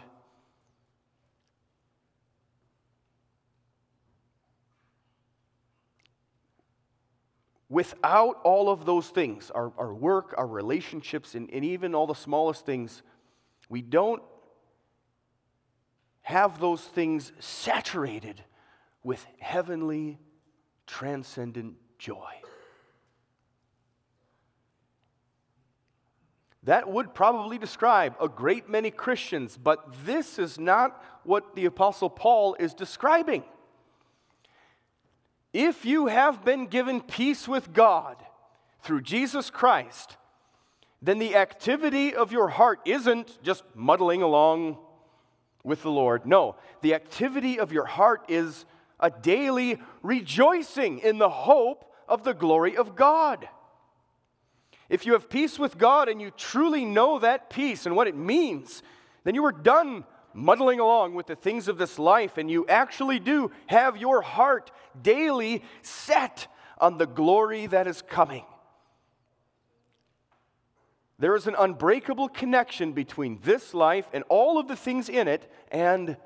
Without 7.68 8.40
all 8.44 8.70
of 8.70 8.86
those 8.86 9.08
things, 9.08 9.50
our, 9.50 9.72
our 9.76 9.92
work, 9.92 10.34
our 10.38 10.46
relationships, 10.46 11.34
and, 11.34 11.50
and 11.50 11.64
even 11.64 11.94
all 11.94 12.06
the 12.06 12.14
smallest 12.14 12.64
things, 12.64 13.02
we 13.68 13.82
don't 13.82 14.22
have 16.22 16.60
those 16.60 16.80
things 16.80 17.32
saturated 17.38 18.42
with 19.02 19.24
heavenly, 19.38 20.18
transcendent 20.86 21.74
joy. 21.98 22.32
That 26.64 26.88
would 26.88 27.14
probably 27.14 27.58
describe 27.58 28.16
a 28.20 28.28
great 28.28 28.68
many 28.68 28.90
Christians, 28.90 29.56
but 29.56 29.84
this 30.04 30.36
is 30.38 30.58
not 30.58 31.00
what 31.22 31.54
the 31.54 31.64
Apostle 31.64 32.10
Paul 32.10 32.56
is 32.58 32.74
describing. 32.74 33.44
If 35.52 35.84
you 35.84 36.08
have 36.08 36.44
been 36.44 36.66
given 36.66 37.00
peace 37.00 37.46
with 37.46 37.72
God 37.72 38.16
through 38.82 39.02
Jesus 39.02 39.48
Christ, 39.48 40.16
then 41.00 41.18
the 41.20 41.36
activity 41.36 42.14
of 42.14 42.32
your 42.32 42.48
heart 42.48 42.80
isn't 42.84 43.42
just 43.44 43.62
muddling 43.74 44.22
along 44.22 44.78
with 45.62 45.82
the 45.82 45.90
Lord. 45.90 46.26
No, 46.26 46.56
the 46.82 46.94
activity 46.94 47.60
of 47.60 47.72
your 47.72 47.86
heart 47.86 48.22
is 48.28 48.64
a 48.98 49.10
daily 49.10 49.78
rejoicing 50.02 50.98
in 51.00 51.18
the 51.18 51.28
hope 51.28 51.92
of 52.08 52.24
the 52.24 52.34
glory 52.34 52.76
of 52.76 52.96
God. 52.96 53.48
If 54.88 55.04
you 55.04 55.14
have 55.14 55.28
peace 55.28 55.58
with 55.58 55.78
God 55.78 56.08
and 56.08 56.20
you 56.20 56.30
truly 56.30 56.84
know 56.84 57.18
that 57.18 57.50
peace 57.50 57.86
and 57.86 57.96
what 57.96 58.06
it 58.06 58.16
means, 58.16 58.82
then 59.24 59.34
you 59.34 59.44
are 59.44 59.52
done 59.52 60.04
muddling 60.32 60.80
along 60.80 61.14
with 61.14 61.26
the 61.26 61.34
things 61.34 61.66
of 61.66 61.78
this 61.78 61.98
life 61.98 62.38
and 62.38 62.50
you 62.50 62.66
actually 62.68 63.18
do 63.18 63.50
have 63.66 63.96
your 63.96 64.20
heart 64.22 64.70
daily 65.02 65.62
set 65.82 66.46
on 66.78 66.98
the 66.98 67.06
glory 67.06 67.66
that 67.66 67.86
is 67.86 68.02
coming. 68.02 68.44
There 71.18 71.34
is 71.34 71.46
an 71.46 71.56
unbreakable 71.58 72.28
connection 72.28 72.92
between 72.92 73.40
this 73.42 73.72
life 73.72 74.06
and 74.12 74.22
all 74.28 74.58
of 74.58 74.68
the 74.68 74.76
things 74.76 75.08
in 75.08 75.28
it 75.28 75.50
and 75.72 76.16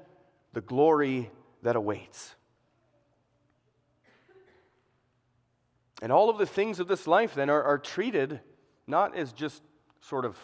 the 0.53 0.61
glory 0.61 1.31
that 1.63 1.77
awaits. 1.77 2.35
And 6.01 6.11
all 6.11 6.31
of 6.31 6.39
the 6.39 6.47
things 6.47 6.81
of 6.81 6.89
this 6.89 7.07
life 7.07 7.35
then 7.35 7.51
are, 7.51 7.63
are 7.63 7.79
treated 7.79 8.41
not 8.87 9.15
as 9.17 9.33
just 9.33 9.63
sort 10.01 10.25
of 10.25 10.37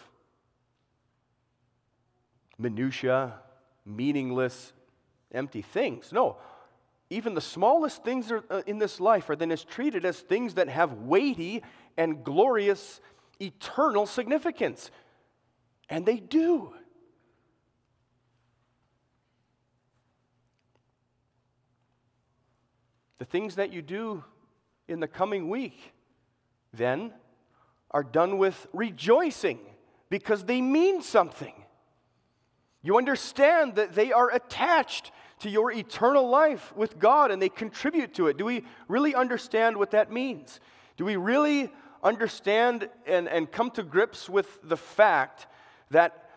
minutia, 2.58 3.34
meaningless, 3.84 4.72
empty 5.32 5.62
things. 5.62 6.12
No, 6.12 6.36
even 7.10 7.34
the 7.34 7.40
smallest 7.40 8.04
things 8.04 8.30
are, 8.30 8.44
uh, 8.50 8.62
in 8.66 8.78
this 8.78 9.00
life 9.00 9.30
are 9.30 9.36
then 9.36 9.52
as 9.52 9.64
treated 9.64 10.04
as 10.04 10.20
things 10.20 10.54
that 10.54 10.68
have 10.68 10.92
weighty 10.92 11.62
and 11.96 12.24
glorious 12.24 13.00
eternal 13.40 14.06
significance. 14.06 14.90
And 15.88 16.04
they 16.04 16.16
do. 16.16 16.74
The 23.18 23.24
things 23.24 23.54
that 23.56 23.72
you 23.72 23.82
do 23.82 24.24
in 24.88 25.00
the 25.00 25.08
coming 25.08 25.48
week, 25.48 25.92
then, 26.72 27.12
are 27.90 28.04
done 28.04 28.38
with 28.38 28.66
rejoicing 28.72 29.58
because 30.10 30.44
they 30.44 30.60
mean 30.60 31.02
something. 31.02 31.54
You 32.82 32.98
understand 32.98 33.76
that 33.76 33.94
they 33.94 34.12
are 34.12 34.30
attached 34.30 35.10
to 35.40 35.50
your 35.50 35.72
eternal 35.72 36.28
life 36.28 36.74
with 36.76 36.98
God 36.98 37.30
and 37.30 37.40
they 37.40 37.48
contribute 37.48 38.14
to 38.14 38.28
it. 38.28 38.36
Do 38.36 38.44
we 38.44 38.64
really 38.88 39.14
understand 39.14 39.76
what 39.76 39.90
that 39.90 40.12
means? 40.12 40.60
Do 40.96 41.04
we 41.04 41.16
really 41.16 41.70
understand 42.02 42.88
and, 43.06 43.28
and 43.28 43.50
come 43.50 43.70
to 43.72 43.82
grips 43.82 44.28
with 44.28 44.58
the 44.62 44.76
fact 44.76 45.46
that, 45.90 46.30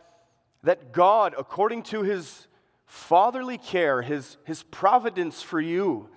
that 0.64 0.92
God, 0.92 1.36
according 1.38 1.84
to 1.84 2.02
his 2.02 2.48
fatherly 2.86 3.58
care, 3.58 4.02
his, 4.02 4.38
his 4.44 4.64
providence 4.64 5.42
for 5.42 5.62
you, 5.62 6.10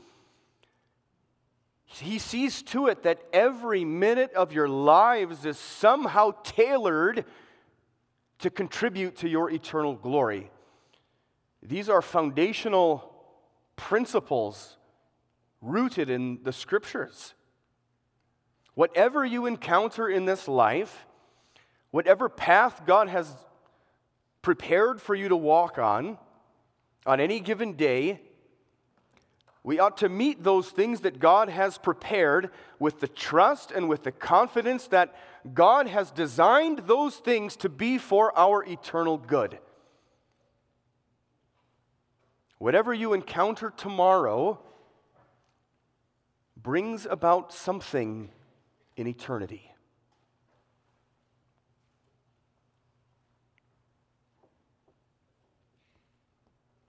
he 2.00 2.18
sees 2.18 2.62
to 2.62 2.86
it 2.86 3.02
that 3.02 3.22
every 3.32 3.84
minute 3.84 4.32
of 4.34 4.52
your 4.52 4.68
lives 4.68 5.44
is 5.44 5.58
somehow 5.58 6.32
tailored 6.42 7.24
to 8.38 8.50
contribute 8.50 9.16
to 9.16 9.28
your 9.28 9.50
eternal 9.50 9.94
glory. 9.94 10.50
These 11.62 11.88
are 11.88 12.02
foundational 12.02 13.12
principles 13.76 14.76
rooted 15.60 16.10
in 16.10 16.40
the 16.42 16.52
scriptures. 16.52 17.34
Whatever 18.74 19.24
you 19.24 19.46
encounter 19.46 20.08
in 20.08 20.24
this 20.24 20.48
life, 20.48 21.06
whatever 21.90 22.28
path 22.28 22.82
God 22.86 23.08
has 23.08 23.32
prepared 24.40 25.00
for 25.00 25.14
you 25.14 25.28
to 25.28 25.36
walk 25.36 25.78
on, 25.78 26.18
on 27.06 27.20
any 27.20 27.38
given 27.38 27.74
day, 27.74 28.20
we 29.64 29.78
ought 29.78 29.98
to 29.98 30.08
meet 30.08 30.42
those 30.42 30.70
things 30.70 31.00
that 31.00 31.20
God 31.20 31.48
has 31.48 31.78
prepared 31.78 32.50
with 32.80 32.98
the 32.98 33.06
trust 33.06 33.70
and 33.70 33.88
with 33.88 34.02
the 34.02 34.10
confidence 34.10 34.88
that 34.88 35.14
God 35.54 35.86
has 35.86 36.10
designed 36.10 36.80
those 36.86 37.16
things 37.16 37.54
to 37.56 37.68
be 37.68 37.98
for 37.98 38.36
our 38.36 38.64
eternal 38.64 39.18
good. 39.18 39.58
Whatever 42.58 42.92
you 42.92 43.12
encounter 43.12 43.72
tomorrow 43.76 44.58
brings 46.56 47.06
about 47.06 47.52
something 47.52 48.30
in 48.96 49.06
eternity. 49.06 49.68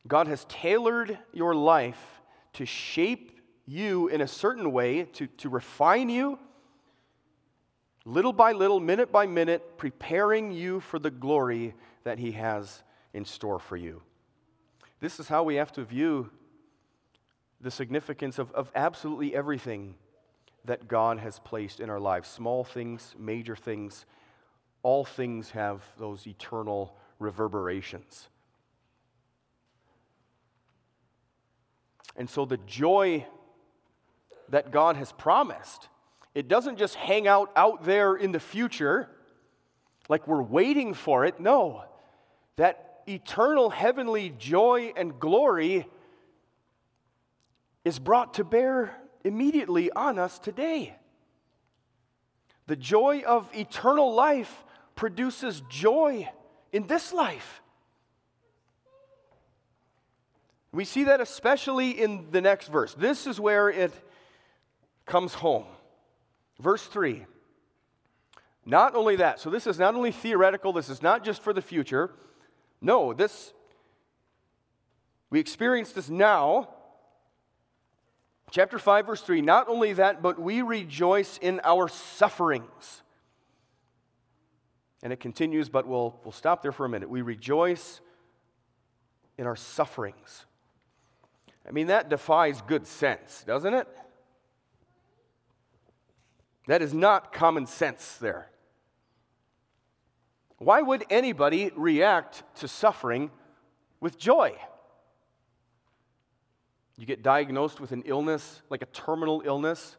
God 0.08 0.28
has 0.28 0.46
tailored 0.46 1.18
your 1.32 1.56
life 1.56 2.22
to 2.54 2.66
shape 2.66 3.40
you 3.66 4.08
in 4.08 4.22
a 4.22 4.28
certain 4.28 4.72
way, 4.72 5.04
to, 5.04 5.28
to 5.28 5.50
refine 5.50 6.10
you, 6.10 6.38
little 8.06 8.34
by 8.34 8.52
little, 8.52 8.80
minute 8.80 9.12
by 9.12 9.26
minute, 9.26 9.78
preparing 9.78 10.52
you 10.52 10.80
for 10.80 11.00
the 11.00 11.12
glory 11.12 11.74
that 12.04 12.20
He 12.20 12.34
has 12.34 12.84
in 13.14 13.26
store 13.26 13.60
for 13.60 13.78
you. 13.78 14.02
This 15.00 15.20
is 15.20 15.28
how 15.28 15.44
we 15.44 15.56
have 15.56 15.72
to 15.74 15.84
view 15.84 16.30
the 17.62 17.72
significance 17.72 18.40
of, 18.40 18.52
of 18.52 18.72
absolutely 18.76 19.34
everything 19.34 19.96
that 20.66 20.88
God 20.88 21.20
has 21.20 21.40
placed 21.40 21.80
in 21.80 21.90
our 21.90 22.00
lives 22.00 22.30
small 22.30 22.64
things, 22.64 23.16
major 23.18 23.56
things. 23.56 24.06
All 24.82 25.06
things 25.06 25.52
have 25.52 25.82
those 25.98 26.28
eternal 26.28 26.96
reverberations. 27.20 28.28
And 32.16 32.30
so 32.30 32.46
the 32.46 32.58
joy 32.58 33.26
that 34.50 34.72
God 34.72 34.96
has 34.98 35.12
promised, 35.12 35.90
it 36.36 36.48
doesn't 36.48 36.78
just 36.78 36.96
hang 36.96 37.28
out 37.28 37.52
out 37.56 37.84
there 37.84 38.16
in 38.16 38.32
the 38.32 38.40
future 38.40 39.10
like 40.10 40.28
we're 40.28 40.42
waiting 40.42 40.94
for 40.94 41.26
it. 41.26 41.40
No, 41.40 41.84
that 42.58 43.02
eternal 43.08 43.70
heavenly 43.70 44.30
joy 44.38 44.94
and 44.96 45.20
glory 45.20 45.88
is 47.84 48.00
brought 48.00 48.36
to 48.36 48.44
bear 48.44 48.96
immediately 49.24 49.92
on 49.92 50.20
us 50.20 50.40
today. 50.40 50.96
The 52.68 52.76
joy 52.76 53.24
of 53.26 53.50
eternal 53.54 54.14
life 54.14 54.64
produces 54.96 55.64
joy 55.70 56.30
in 56.72 56.88
this 56.88 57.12
life. 57.12 57.63
We 60.74 60.86
see 60.86 61.04
that 61.04 61.22
especially 61.22 61.92
in 61.92 62.32
the 62.32 62.42
next 62.42 62.68
verse. 62.68 62.96
This 62.96 63.28
is 63.28 63.40
where 63.40 63.70
it 63.70 63.94
comes 65.06 65.36
home. 65.36 65.66
Verse 66.60 66.84
3. 66.84 67.26
Not 68.66 68.96
only 68.96 69.18
that, 69.18 69.40
so 69.40 69.50
this 69.50 69.68
is 69.68 69.78
not 69.78 69.94
only 69.94 70.12
theoretical, 70.12 70.74
this 70.74 70.90
is 70.90 71.02
not 71.02 71.24
just 71.24 71.44
for 71.44 71.54
the 71.54 71.62
future. 71.62 72.12
No, 72.82 73.14
this, 73.14 73.54
we 75.30 75.40
experience 75.40 75.92
this 75.92 76.10
now. 76.10 76.70
Chapter 78.50 78.80
5, 78.80 79.06
verse 79.06 79.22
3. 79.22 79.42
Not 79.42 79.68
only 79.68 79.94
that, 79.94 80.24
but 80.24 80.40
we 80.40 80.62
rejoice 80.62 81.38
in 81.38 81.62
our 81.64 81.88
sufferings. 81.88 83.04
And 85.04 85.14
it 85.14 85.20
continues, 85.20 85.70
but 85.70 85.86
we'll, 85.86 86.20
we'll 86.24 86.32
stop 86.32 86.64
there 86.64 86.72
for 86.72 86.86
a 86.86 86.90
minute. 86.90 87.10
We 87.10 87.22
rejoice 87.22 88.00
in 89.38 89.46
our 89.46 89.58
sufferings. 89.58 90.46
I 91.68 91.72
mean, 91.72 91.88
that 91.88 92.10
defies 92.10 92.62
good 92.62 92.86
sense, 92.88 93.44
doesn't 93.46 93.74
it? 93.74 93.88
That 96.68 96.82
is 96.82 96.94
not 96.94 97.34
common 97.34 97.66
sense 97.66 98.18
there. 98.18 98.50
Why 100.58 100.82
would 100.82 101.04
anybody 101.10 101.72
react 101.76 102.44
to 102.60 102.68
suffering 102.68 103.32
with 104.00 104.18
joy? 104.18 104.56
You 106.98 107.06
get 107.06 107.24
diagnosed 107.24 107.80
with 107.82 107.92
an 107.92 108.04
illness, 108.06 108.62
like 108.70 108.82
a 108.82 108.86
terminal 108.88 109.42
illness. 109.46 109.98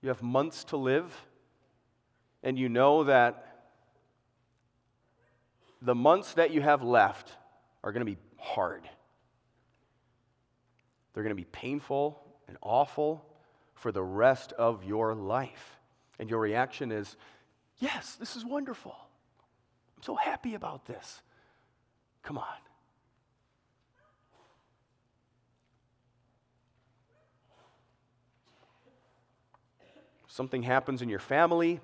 You 0.00 0.08
have 0.08 0.22
months 0.22 0.64
to 0.64 0.76
live, 0.76 1.14
and 2.42 2.58
you 2.58 2.68
know 2.68 3.04
that 3.04 3.54
the 5.80 5.94
months 5.94 6.34
that 6.34 6.50
you 6.50 6.60
have 6.62 6.82
left 6.82 7.32
are 7.82 7.92
going 7.92 8.04
to 8.04 8.10
be 8.10 8.18
hard. 8.38 8.88
They're 11.14 11.22
going 11.22 11.30
to 11.30 11.40
be 11.40 11.44
painful 11.44 12.20
and 12.48 12.58
awful 12.60 13.24
for 13.74 13.92
the 13.92 14.02
rest 14.02 14.52
of 14.52 14.84
your 14.84 15.14
life. 15.14 15.78
And 16.18 16.28
your 16.28 16.40
reaction 16.40 16.92
is, 16.92 17.16
Yes, 17.78 18.14
this 18.16 18.36
is 18.36 18.44
wonderful. 18.44 18.94
I'm 19.96 20.02
so 20.02 20.14
happy 20.14 20.54
about 20.54 20.86
this. 20.86 21.22
Come 22.22 22.38
on. 22.38 22.44
Something 30.28 30.64
happens 30.64 31.00
in 31.00 31.08
your 31.08 31.20
family, 31.20 31.80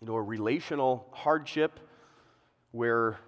you 0.00 0.06
know, 0.06 0.14
a 0.14 0.22
relational 0.22 1.06
hardship 1.12 1.80
where 2.70 3.18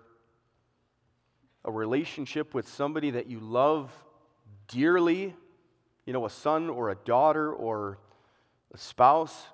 a 1.62 1.70
relationship 1.70 2.54
with 2.54 2.66
somebody 2.68 3.10
that 3.10 3.26
you 3.26 3.38
love 3.38 3.92
dearly, 4.68 5.34
you 6.06 6.12
know, 6.12 6.26
a 6.26 6.30
son 6.30 6.68
or 6.70 6.90
a 6.90 6.94
daughter 6.94 7.52
or 7.52 7.98
a 8.72 8.78
spouse, 8.78 9.46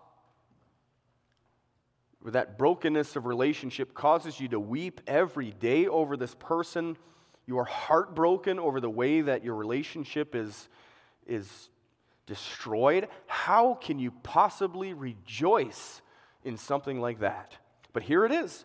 where 2.20 2.33
that 2.33 2.59
brokenness 2.59 3.16
of 3.16 3.27
relationship 3.27 3.94
causes 3.94 4.40
you 4.40 4.49
to 4.49 4.61
weep 4.61 5.01
every 5.07 5.53
day 5.53 5.87
over 5.87 6.16
this 6.16 6.35
person. 6.35 6.96
You 7.46 7.59
are 7.59 7.64
heartbroken 7.64 8.59
over 8.59 8.81
the 8.81 8.90
way 8.90 9.23
that 9.23 9.44
your 9.44 9.55
relationship 9.55 10.35
is, 10.35 10.68
is 11.27 11.70
destroyed. 12.27 13.09
How 13.27 13.75
can 13.75 13.99
you 13.99 14.11
possibly 14.23 14.92
rejoice 14.92 16.03
in 16.44 16.57
something 16.57 17.01
like 17.01 17.20
that? 17.20 17.57
But 17.92 18.03
here 18.03 18.25
it 18.25 18.33
is. 18.33 18.64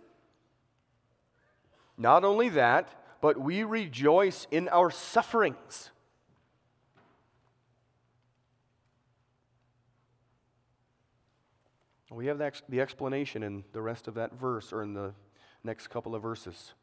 Not 1.98 2.24
only 2.24 2.50
that, 2.50 2.90
but 3.22 3.40
we 3.40 3.64
rejoice 3.64 4.48
in 4.52 4.68
our 4.70 4.92
sufferings. 4.92 5.92
We 12.16 12.28
have 12.28 12.38
the 12.70 12.80
explanation 12.80 13.44
in 13.44 13.66
the 13.74 13.82
rest 13.82 14.08
of 14.08 14.14
that 14.14 14.40
verse 14.40 14.72
or 14.72 14.82
in 14.82 14.94
the 14.94 15.14
next 15.66 15.88
couple 15.88 16.16
of 16.16 16.22
verses. 16.22 16.74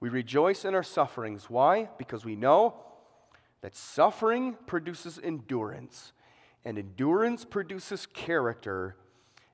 We 0.00 0.08
rejoice 0.08 0.64
in 0.64 0.74
our 0.74 0.82
sufferings. 0.82 1.50
Why? 1.50 1.90
Because 1.98 2.24
we 2.24 2.34
know 2.34 2.74
that 3.60 3.76
suffering 3.76 4.56
produces 4.66 5.20
endurance, 5.22 6.14
and 6.64 6.78
endurance 6.78 7.44
produces 7.44 8.06
character, 8.06 8.96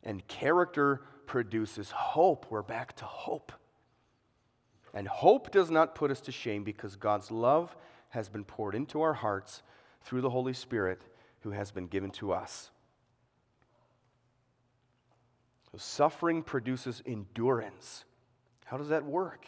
and 0.04 0.24
character 0.28 1.00
produces 1.26 1.90
hope. 1.90 2.46
We're 2.48 2.62
back 2.62 2.94
to 2.96 3.04
hope. 3.04 3.50
And 4.92 5.08
hope 5.08 5.50
does 5.50 5.72
not 5.72 5.96
put 5.96 6.12
us 6.12 6.20
to 6.20 6.30
shame 6.30 6.62
because 6.62 6.94
God's 6.94 7.32
love 7.32 7.74
has 8.10 8.28
been 8.28 8.44
poured 8.44 8.76
into 8.76 9.02
our 9.02 9.14
hearts 9.14 9.64
through 10.02 10.20
the 10.20 10.30
Holy 10.30 10.52
Spirit 10.52 11.02
who 11.40 11.50
has 11.50 11.72
been 11.72 11.88
given 11.88 12.10
to 12.12 12.32
us. 12.32 12.70
So 15.74 15.78
suffering 15.78 16.44
produces 16.44 17.02
endurance. 17.04 18.04
How 18.64 18.76
does 18.76 18.90
that 18.90 19.04
work? 19.04 19.44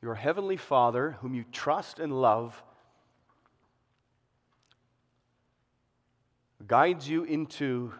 Your 0.00 0.14
heavenly 0.14 0.56
Father, 0.56 1.18
whom 1.20 1.34
you 1.34 1.44
trust 1.52 1.98
and 1.98 2.22
love, 2.22 2.62
guides 6.66 7.06
you 7.06 7.24
into 7.24 7.92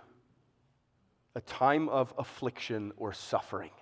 a 1.35 1.43
time 1.43 1.91
of 1.91 2.15
affliction 2.17 2.93
or 2.97 3.13
suffering. 3.13 3.73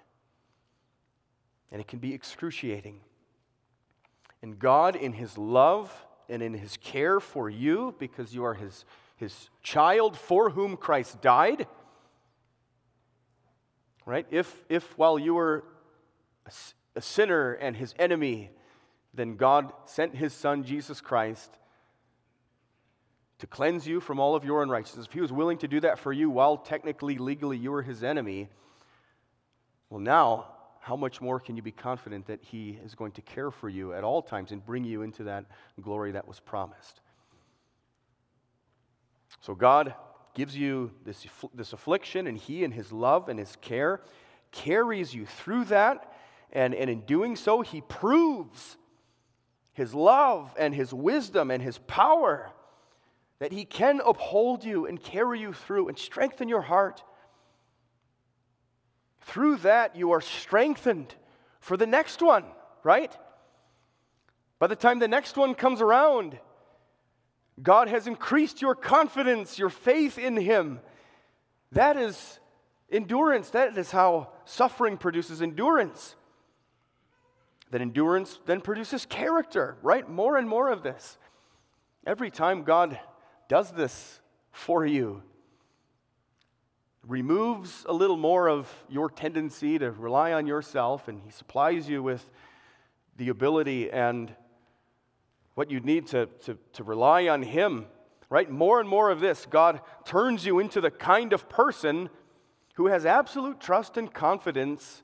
And 1.70 1.80
it 1.80 1.86
can 1.86 2.00
be 2.00 2.12
excruciating. 2.12 2.98
And 4.42 4.58
God, 4.58 4.96
in 4.96 5.12
His 5.12 5.38
love 5.38 5.92
and 6.28 6.42
in 6.42 6.54
His 6.54 6.76
care 6.76 7.20
for 7.20 7.48
you, 7.48 7.94
because 8.00 8.34
you 8.34 8.42
are 8.42 8.54
His 8.54 8.84
his 9.18 9.50
child 9.62 10.16
for 10.16 10.50
whom 10.50 10.76
Christ 10.76 11.20
died. 11.20 11.66
Right? 14.06 14.26
If, 14.30 14.64
if 14.68 14.96
while 14.96 15.18
you 15.18 15.34
were 15.34 15.64
a, 16.96 17.02
sinner 17.02 17.52
and 17.52 17.76
his 17.76 17.94
enemy, 17.98 18.50
then 19.12 19.36
God 19.36 19.72
sent 19.84 20.16
his 20.16 20.32
son, 20.32 20.64
Jesus 20.64 21.00
Christ, 21.00 21.50
to 23.38 23.46
cleanse 23.46 23.86
you 23.86 24.00
from 24.00 24.18
all 24.18 24.34
of 24.34 24.44
your 24.44 24.62
unrighteousness. 24.62 25.06
If 25.06 25.12
he 25.12 25.20
was 25.20 25.32
willing 25.32 25.58
to 25.58 25.68
do 25.68 25.80
that 25.80 25.98
for 25.98 26.12
you 26.12 26.30
while 26.30 26.56
technically, 26.56 27.18
legally, 27.18 27.56
you 27.56 27.70
were 27.70 27.82
his 27.82 28.02
enemy, 28.02 28.48
well, 29.90 30.00
now, 30.00 30.46
how 30.80 30.96
much 30.96 31.20
more 31.20 31.38
can 31.38 31.56
you 31.56 31.62
be 31.62 31.70
confident 31.70 32.26
that 32.26 32.40
he 32.42 32.78
is 32.84 32.94
going 32.94 33.12
to 33.12 33.22
care 33.22 33.50
for 33.50 33.68
you 33.68 33.92
at 33.92 34.04
all 34.04 34.22
times 34.22 34.52
and 34.52 34.64
bring 34.64 34.84
you 34.84 35.02
into 35.02 35.24
that 35.24 35.44
glory 35.80 36.12
that 36.12 36.26
was 36.26 36.40
promised? 36.40 37.00
So 39.40 39.54
God 39.54 39.94
gives 40.34 40.56
you 40.56 40.92
this, 41.04 41.26
this 41.54 41.72
affliction, 41.72 42.26
and 42.26 42.38
He, 42.38 42.64
in 42.64 42.72
His 42.72 42.92
love 42.92 43.28
and 43.28 43.38
His 43.38 43.56
care, 43.60 44.00
carries 44.52 45.14
you 45.14 45.26
through 45.26 45.64
that. 45.66 46.12
And, 46.52 46.74
and 46.74 46.88
in 46.88 47.00
doing 47.00 47.36
so, 47.36 47.60
He 47.60 47.80
proves 47.80 48.76
His 49.72 49.94
love 49.94 50.54
and 50.58 50.74
His 50.74 50.94
wisdom 50.94 51.50
and 51.50 51.62
His 51.62 51.78
power 51.78 52.50
that 53.38 53.52
He 53.52 53.64
can 53.64 54.00
uphold 54.04 54.64
you 54.64 54.86
and 54.86 55.02
carry 55.02 55.40
you 55.40 55.52
through 55.52 55.88
and 55.88 55.98
strengthen 55.98 56.48
your 56.48 56.62
heart. 56.62 57.02
Through 59.20 59.58
that, 59.58 59.94
you 59.94 60.12
are 60.12 60.20
strengthened 60.20 61.14
for 61.60 61.76
the 61.76 61.86
next 61.86 62.22
one, 62.22 62.44
right? 62.82 63.14
By 64.58 64.68
the 64.68 64.76
time 64.76 64.98
the 64.98 65.08
next 65.08 65.36
one 65.36 65.54
comes 65.54 65.80
around, 65.80 66.38
God 67.62 67.88
has 67.88 68.06
increased 68.06 68.62
your 68.62 68.74
confidence, 68.74 69.58
your 69.58 69.70
faith 69.70 70.18
in 70.18 70.36
Him. 70.36 70.80
That 71.72 71.96
is 71.96 72.38
endurance. 72.90 73.50
That 73.50 73.76
is 73.76 73.90
how 73.90 74.32
suffering 74.44 74.96
produces 74.96 75.42
endurance. 75.42 76.14
That 77.70 77.80
endurance 77.80 78.38
then 78.46 78.60
produces 78.60 79.04
character, 79.04 79.76
right? 79.82 80.08
More 80.08 80.36
and 80.36 80.48
more 80.48 80.70
of 80.70 80.82
this. 80.82 81.18
Every 82.06 82.30
time 82.30 82.62
God 82.62 82.98
does 83.48 83.72
this 83.72 84.20
for 84.50 84.86
you, 84.86 85.22
removes 87.06 87.84
a 87.88 87.92
little 87.92 88.16
more 88.16 88.48
of 88.48 88.72
your 88.88 89.10
tendency 89.10 89.78
to 89.78 89.90
rely 89.90 90.32
on 90.32 90.46
yourself, 90.46 91.08
and 91.08 91.20
He 91.20 91.30
supplies 91.30 91.88
you 91.88 92.02
with 92.02 92.24
the 93.16 93.28
ability 93.28 93.90
and 93.90 94.34
what 95.58 95.72
you 95.72 95.80
need 95.80 96.06
to, 96.06 96.26
to, 96.44 96.56
to 96.72 96.84
rely 96.84 97.26
on 97.26 97.42
Him, 97.42 97.84
right? 98.30 98.48
More 98.48 98.78
and 98.78 98.88
more 98.88 99.10
of 99.10 99.18
this, 99.18 99.44
God 99.44 99.80
turns 100.04 100.46
you 100.46 100.60
into 100.60 100.80
the 100.80 100.92
kind 100.92 101.32
of 101.32 101.48
person 101.48 102.10
who 102.74 102.86
has 102.86 103.04
absolute 103.04 103.58
trust 103.58 103.96
and 103.96 104.14
confidence 104.14 105.02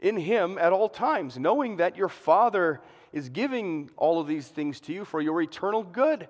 in 0.00 0.16
Him 0.16 0.58
at 0.58 0.72
all 0.72 0.88
times, 0.88 1.38
knowing 1.38 1.76
that 1.76 1.96
your 1.96 2.08
Father 2.08 2.80
is 3.12 3.28
giving 3.28 3.88
all 3.96 4.18
of 4.18 4.26
these 4.26 4.48
things 4.48 4.80
to 4.80 4.92
you 4.92 5.04
for 5.04 5.20
your 5.20 5.40
eternal 5.40 5.84
good. 5.84 6.26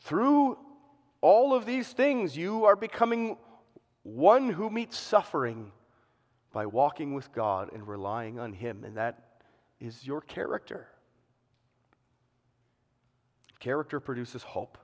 Through 0.00 0.58
all 1.20 1.54
of 1.54 1.64
these 1.64 1.86
things, 1.92 2.36
you 2.36 2.64
are 2.64 2.74
becoming 2.74 3.36
one 4.02 4.50
who 4.50 4.68
meets 4.68 4.98
suffering 4.98 5.70
by 6.52 6.66
walking 6.66 7.14
with 7.14 7.32
God 7.32 7.70
and 7.72 7.86
relying 7.86 8.40
on 8.40 8.52
Him. 8.52 8.82
And 8.82 8.96
that 8.96 9.33
is 9.84 10.06
your 10.06 10.22
character. 10.22 10.88
Character 13.60 14.00
produces 14.00 14.42
hope. 14.42 14.78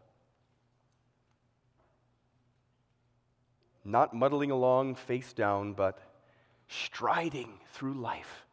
Not 3.85 4.15
muddling 4.15 4.51
along 4.51 4.97
face 4.97 5.33
down, 5.33 5.73
but 5.73 5.99
striding 6.69 7.49
through 7.73 7.95
life 7.95 8.47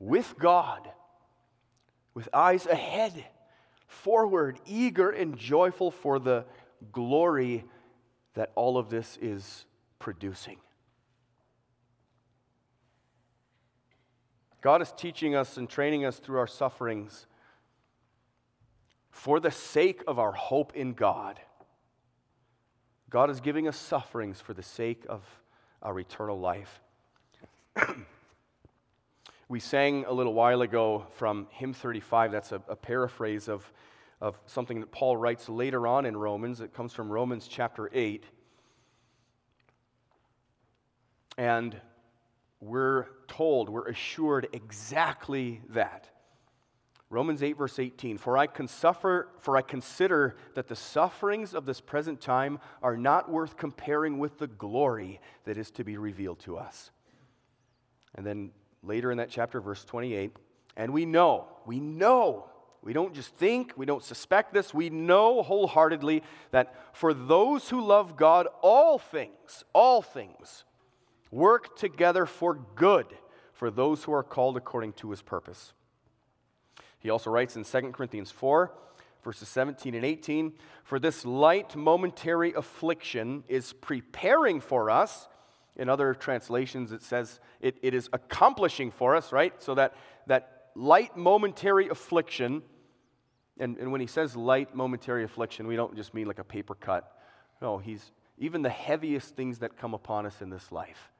with 0.00 0.34
God, 0.38 0.88
with 2.12 2.28
eyes 2.32 2.66
ahead, 2.66 3.24
forward, 3.86 4.58
eager 4.66 5.10
and 5.10 5.36
joyful 5.38 5.90
for 5.90 6.18
the 6.18 6.44
glory 6.90 7.64
that 8.34 8.50
all 8.56 8.78
of 8.78 8.90
this 8.90 9.16
is 9.22 9.64
producing. 10.00 10.56
God 14.60 14.82
is 14.82 14.92
teaching 14.92 15.34
us 15.34 15.56
and 15.56 15.68
training 15.68 16.04
us 16.04 16.18
through 16.18 16.38
our 16.38 16.46
sufferings 16.46 17.26
for 19.10 19.40
the 19.40 19.50
sake 19.50 20.02
of 20.06 20.18
our 20.18 20.32
hope 20.32 20.74
in 20.74 20.92
God. 20.92 21.40
God 23.08 23.30
is 23.30 23.40
giving 23.40 23.66
us 23.66 23.76
sufferings 23.76 24.40
for 24.40 24.54
the 24.54 24.62
sake 24.62 25.04
of 25.08 25.22
our 25.82 25.98
eternal 25.98 26.38
life. 26.38 26.80
we 29.48 29.58
sang 29.58 30.04
a 30.06 30.12
little 30.12 30.34
while 30.34 30.62
ago 30.62 31.06
from 31.16 31.46
hymn 31.50 31.72
35, 31.72 32.30
that's 32.30 32.52
a, 32.52 32.62
a, 32.68 32.76
paraphrase 32.76 33.48
of, 33.48 33.70
of 34.20 34.38
something 34.46 34.80
that 34.80 34.92
Paul 34.92 35.16
writes 35.16 35.48
later 35.48 35.86
on 35.86 36.06
in 36.06 36.16
Romans. 36.16 36.60
It 36.60 36.74
comes 36.74 36.92
from 36.92 37.10
Romans 37.10 37.48
chapter 37.48 37.90
8. 37.92 38.24
And 41.36 41.80
we're 42.60 43.06
told, 43.26 43.70
we're 43.70 43.88
assured 43.88 44.48
exactly 44.52 45.62
that. 45.70 46.08
Romans 47.08 47.42
8, 47.42 47.56
verse 47.56 47.78
18 47.78 48.18
For 48.18 48.36
I 48.36 48.46
can 48.46 48.68
suffer, 48.68 49.28
for 49.40 49.56
I 49.56 49.62
consider 49.62 50.36
that 50.54 50.68
the 50.68 50.76
sufferings 50.76 51.54
of 51.54 51.66
this 51.66 51.80
present 51.80 52.20
time 52.20 52.60
are 52.82 52.96
not 52.96 53.30
worth 53.30 53.56
comparing 53.56 54.18
with 54.18 54.38
the 54.38 54.46
glory 54.46 55.20
that 55.44 55.58
is 55.58 55.70
to 55.72 55.84
be 55.84 55.96
revealed 55.96 56.38
to 56.40 56.56
us. 56.56 56.90
And 58.14 58.24
then 58.24 58.50
later 58.82 59.10
in 59.10 59.18
that 59.18 59.30
chapter, 59.30 59.60
verse 59.60 59.84
28, 59.84 60.36
and 60.76 60.92
we 60.92 61.04
know, 61.04 61.46
we 61.66 61.80
know, 61.80 62.46
we 62.82 62.92
don't 62.92 63.14
just 63.14 63.34
think, 63.36 63.72
we 63.76 63.86
don't 63.86 64.04
suspect 64.04 64.52
this, 64.52 64.72
we 64.72 64.90
know 64.90 65.42
wholeheartedly 65.42 66.22
that 66.50 66.74
for 66.92 67.12
those 67.12 67.68
who 67.68 67.84
love 67.84 68.16
God, 68.16 68.46
all 68.62 68.98
things, 68.98 69.64
all 69.72 70.00
things 70.00 70.64
work 71.30 71.76
together 71.76 72.26
for 72.26 72.54
good 72.74 73.06
for 73.52 73.70
those 73.70 74.04
who 74.04 74.12
are 74.12 74.22
called 74.22 74.56
according 74.56 74.92
to 74.94 75.10
his 75.10 75.22
purpose. 75.22 75.72
He 76.98 77.10
also 77.10 77.30
writes 77.30 77.56
in 77.56 77.64
2 77.64 77.92
Corinthians 77.92 78.30
4, 78.30 78.72
verses 79.22 79.48
17 79.48 79.94
and 79.94 80.04
18 80.04 80.52
For 80.84 80.98
this 80.98 81.24
light 81.24 81.76
momentary 81.76 82.52
affliction 82.54 83.44
is 83.48 83.72
preparing 83.72 84.60
for 84.60 84.90
us. 84.90 85.28
In 85.76 85.88
other 85.88 86.14
translations, 86.14 86.92
it 86.92 87.02
says 87.02 87.40
it, 87.60 87.76
it 87.82 87.94
is 87.94 88.08
accomplishing 88.12 88.90
for 88.90 89.16
us, 89.16 89.32
right? 89.32 89.52
So 89.62 89.74
that, 89.76 89.94
that 90.26 90.70
light 90.74 91.16
momentary 91.16 91.88
affliction, 91.88 92.62
and, 93.58 93.78
and 93.78 93.92
when 93.92 94.00
he 94.00 94.06
says 94.06 94.36
light 94.36 94.74
momentary 94.74 95.24
affliction, 95.24 95.66
we 95.66 95.76
don't 95.76 95.96
just 95.96 96.12
mean 96.12 96.26
like 96.26 96.38
a 96.38 96.44
paper 96.44 96.74
cut. 96.74 97.10
No, 97.62 97.78
he's 97.78 98.10
even 98.38 98.62
the 98.62 98.70
heaviest 98.70 99.36
things 99.36 99.60
that 99.60 99.76
come 99.76 99.94
upon 99.94 100.26
us 100.26 100.42
in 100.42 100.50
this 100.50 100.72
life. 100.72 101.10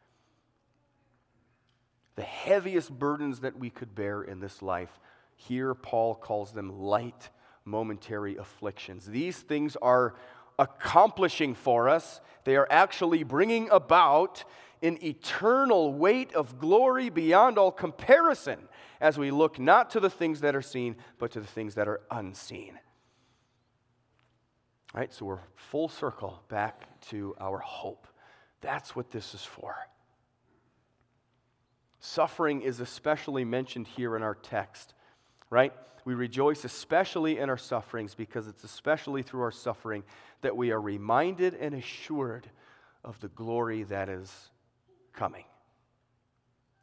The 2.16 2.22
heaviest 2.22 2.90
burdens 2.98 3.40
that 3.40 3.58
we 3.58 3.70
could 3.70 3.94
bear 3.94 4.22
in 4.22 4.40
this 4.40 4.62
life 4.62 5.00
here, 5.36 5.74
Paul 5.74 6.14
calls 6.14 6.52
them 6.52 6.80
light, 6.80 7.30
momentary 7.64 8.36
afflictions. 8.36 9.06
These 9.06 9.38
things 9.38 9.76
are 9.76 10.14
accomplishing 10.58 11.54
for 11.54 11.88
us, 11.88 12.20
they 12.44 12.56
are 12.56 12.68
actually 12.70 13.22
bringing 13.22 13.70
about 13.70 14.44
an 14.82 15.02
eternal 15.02 15.92
weight 15.92 16.34
of 16.34 16.58
glory 16.58 17.08
beyond 17.10 17.58
all 17.58 17.72
comparison 17.72 18.68
as 19.00 19.18
we 19.18 19.30
look 19.30 19.58
not 19.58 19.90
to 19.90 20.00
the 20.00 20.10
things 20.10 20.40
that 20.40 20.54
are 20.54 20.62
seen, 20.62 20.96
but 21.18 21.30
to 21.32 21.40
the 21.40 21.46
things 21.46 21.74
that 21.74 21.88
are 21.88 22.00
unseen. 22.10 22.78
All 24.94 25.00
right, 25.00 25.12
so 25.12 25.24
we're 25.24 25.38
full 25.54 25.88
circle 25.88 26.42
back 26.48 27.00
to 27.08 27.34
our 27.40 27.58
hope. 27.58 28.06
That's 28.60 28.96
what 28.96 29.10
this 29.10 29.34
is 29.34 29.42
for. 29.42 29.74
Suffering 32.00 32.62
is 32.62 32.80
especially 32.80 33.44
mentioned 33.44 33.86
here 33.86 34.16
in 34.16 34.22
our 34.22 34.34
text 34.34 34.94
right? 35.50 35.72
We 36.04 36.14
rejoice 36.14 36.64
especially 36.64 37.38
in 37.38 37.50
our 37.50 37.58
sufferings 37.58 38.14
because 38.14 38.46
it's 38.46 38.64
especially 38.64 39.22
through 39.22 39.42
our 39.42 39.50
suffering 39.50 40.04
that 40.40 40.56
we 40.56 40.70
are 40.70 40.80
reminded 40.80 41.54
and 41.54 41.74
assured 41.74 42.48
of 43.04 43.20
the 43.20 43.28
glory 43.28 43.82
that 43.84 44.08
is 44.08 44.50
coming. 45.12 45.44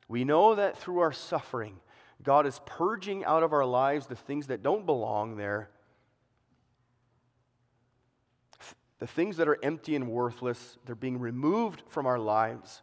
We 0.08 0.24
know 0.24 0.56
that 0.56 0.78
through 0.78 1.00
our 1.00 1.12
suffering, 1.12 1.80
God 2.22 2.46
is 2.46 2.62
purging 2.66 3.26
out 3.26 3.44
of 3.44 3.54
our 3.54 3.66
lives 3.66 4.08
the 4.08 4.16
things 4.16 4.48
that 4.48 4.62
don't 4.62 4.86
belong 4.86 5.38
there, 5.38 5.70
the 9.00 9.08
things 9.08 9.38
that 9.38 9.48
are 9.48 9.58
empty 9.64 9.96
and 9.96 10.10
worthless, 10.10 10.78
they're 10.86 10.96
being 10.96 11.20
removed 11.20 11.84
from 11.88 12.06
our 12.06 12.20
lives. 12.20 12.82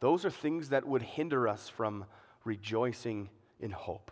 Those 0.00 0.24
are 0.24 0.30
things 0.30 0.70
that 0.70 0.86
would 0.86 1.02
hinder 1.02 1.46
us 1.46 1.68
from 1.68 2.06
rejoicing 2.44 3.28
in 3.60 3.70
hope. 3.70 4.10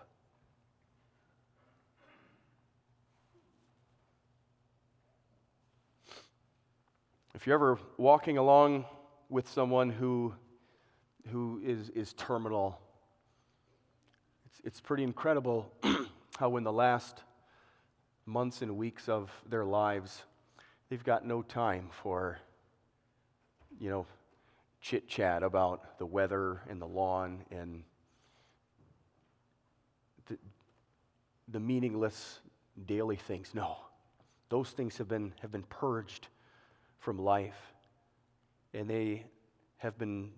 If 7.35 7.47
you're 7.47 7.55
ever 7.55 7.79
walking 7.97 8.37
along 8.37 8.85
with 9.31 9.49
someone 9.49 9.91
who, 9.91 10.35
who 11.31 11.61
is, 11.65 11.89
is 11.91 12.13
terminal, 12.15 12.79
it's, 14.45 14.61
it's 14.65 14.81
pretty 14.81 15.05
incredible 15.05 15.73
how, 16.39 16.57
in 16.57 16.65
the 16.65 16.73
last 16.73 17.23
months 18.27 18.61
and 18.61 18.77
weeks 18.77 19.09
of 19.09 19.31
their 19.49 19.65
lives, 19.65 20.25
they've 20.91 21.05
got 21.05 21.25
no 21.25 21.41
time 21.43 21.89
for, 22.03 22.39
you 23.81 23.89
know, 23.89 24.05
chit 24.81 25.09
chat 25.09 25.43
about 25.43 25.99
the 25.99 26.07
weather 26.07 26.63
and 26.69 26.81
the 26.81 26.87
lawn 26.87 27.45
and 27.51 27.83
the 31.51 31.61
meaningless 31.61 32.41
daily 32.87 33.17
things. 33.17 33.55
No, 33.55 33.77
those 34.49 34.71
things 34.71 34.99
have 34.99 35.09
been, 35.09 35.33
have 35.41 35.51
been 35.51 35.65
purged 35.65 36.29
from 36.99 37.19
life, 37.19 37.73
and 38.75 38.89
they 38.89 39.25
have 39.79 39.99
been 39.99 40.31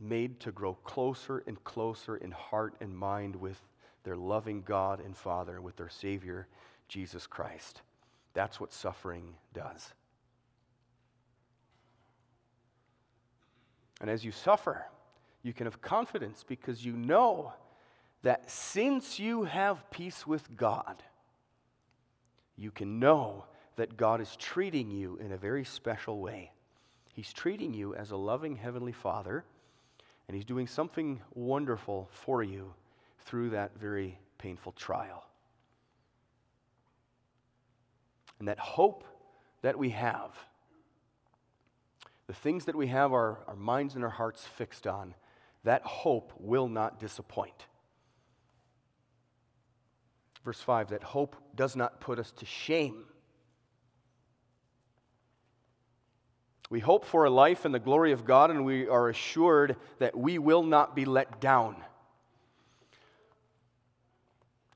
made 0.00 0.40
to 0.40 0.52
grow 0.52 0.74
closer 0.74 1.42
and 1.46 1.62
closer 1.64 2.16
in 2.16 2.30
heart 2.30 2.74
and 2.80 2.96
mind 2.96 3.36
with 3.36 3.60
their 4.04 4.16
loving 4.16 4.62
God 4.62 5.00
and 5.00 5.16
Father, 5.16 5.60
with 5.60 5.76
their 5.76 5.88
Savior, 5.88 6.48
Jesus 6.88 7.26
Christ. 7.26 7.82
That's 8.34 8.60
what 8.60 8.72
suffering 8.72 9.34
does. 9.54 9.92
And 14.02 14.10
as 14.10 14.24
you 14.24 14.32
suffer, 14.32 14.84
you 15.42 15.54
can 15.54 15.66
have 15.66 15.80
confidence 15.80 16.44
because 16.46 16.84
you 16.84 16.92
know 16.92 17.54
that 18.22 18.50
since 18.50 19.18
you 19.18 19.44
have 19.44 19.90
peace 19.90 20.26
with 20.26 20.56
God, 20.56 21.02
you 22.56 22.70
can 22.70 22.98
know 22.98 23.46
that 23.76 23.96
God 23.96 24.20
is 24.20 24.36
treating 24.36 24.90
you 24.90 25.18
in 25.24 25.32
a 25.32 25.36
very 25.36 25.64
special 25.64 26.20
way. 26.20 26.52
He's 27.14 27.32
treating 27.32 27.72
you 27.72 27.94
as 27.94 28.10
a 28.10 28.16
loving 28.16 28.56
Heavenly 28.56 28.92
Father, 28.92 29.44
and 30.28 30.34
He's 30.34 30.44
doing 30.44 30.66
something 30.66 31.20
wonderful 31.34 32.08
for 32.10 32.42
you 32.42 32.74
through 33.20 33.50
that 33.50 33.70
very 33.78 34.18
painful 34.38 34.72
trial. 34.72 35.24
And 38.38 38.48
that 38.48 38.58
hope 38.58 39.04
that 39.62 39.78
we 39.78 39.90
have, 39.90 40.30
the 42.26 42.34
things 42.34 42.66
that 42.66 42.76
we 42.76 42.86
have 42.88 43.12
our, 43.12 43.38
our 43.46 43.56
minds 43.56 43.94
and 43.94 44.04
our 44.04 44.10
hearts 44.10 44.44
fixed 44.56 44.86
on, 44.86 45.14
that 45.64 45.82
hope 45.82 46.32
will 46.38 46.68
not 46.68 46.98
disappoint. 46.98 47.66
Verse 50.44 50.60
5 50.60 50.90
that 50.90 51.02
hope 51.02 51.36
does 51.54 51.76
not 51.76 52.00
put 52.00 52.18
us 52.18 52.32
to 52.32 52.46
shame. 52.46 53.04
We 56.68 56.80
hope 56.80 57.04
for 57.04 57.26
a 57.26 57.30
life 57.30 57.66
in 57.66 57.72
the 57.72 57.78
glory 57.78 58.12
of 58.12 58.24
God, 58.24 58.50
and 58.50 58.64
we 58.64 58.88
are 58.88 59.08
assured 59.10 59.76
that 59.98 60.16
we 60.16 60.38
will 60.38 60.62
not 60.62 60.96
be 60.96 61.04
let 61.04 61.38
down. 61.38 61.76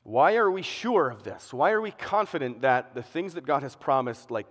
Why 0.02 0.36
are 0.36 0.50
we 0.50 0.62
sure 0.62 1.08
of 1.08 1.24
this? 1.24 1.52
Why 1.52 1.72
are 1.72 1.80
we 1.80 1.90
confident 1.90 2.60
that 2.60 2.94
the 2.94 3.02
things 3.02 3.34
that 3.34 3.46
God 3.46 3.62
has 3.62 3.74
promised, 3.74 4.30
like, 4.30 4.46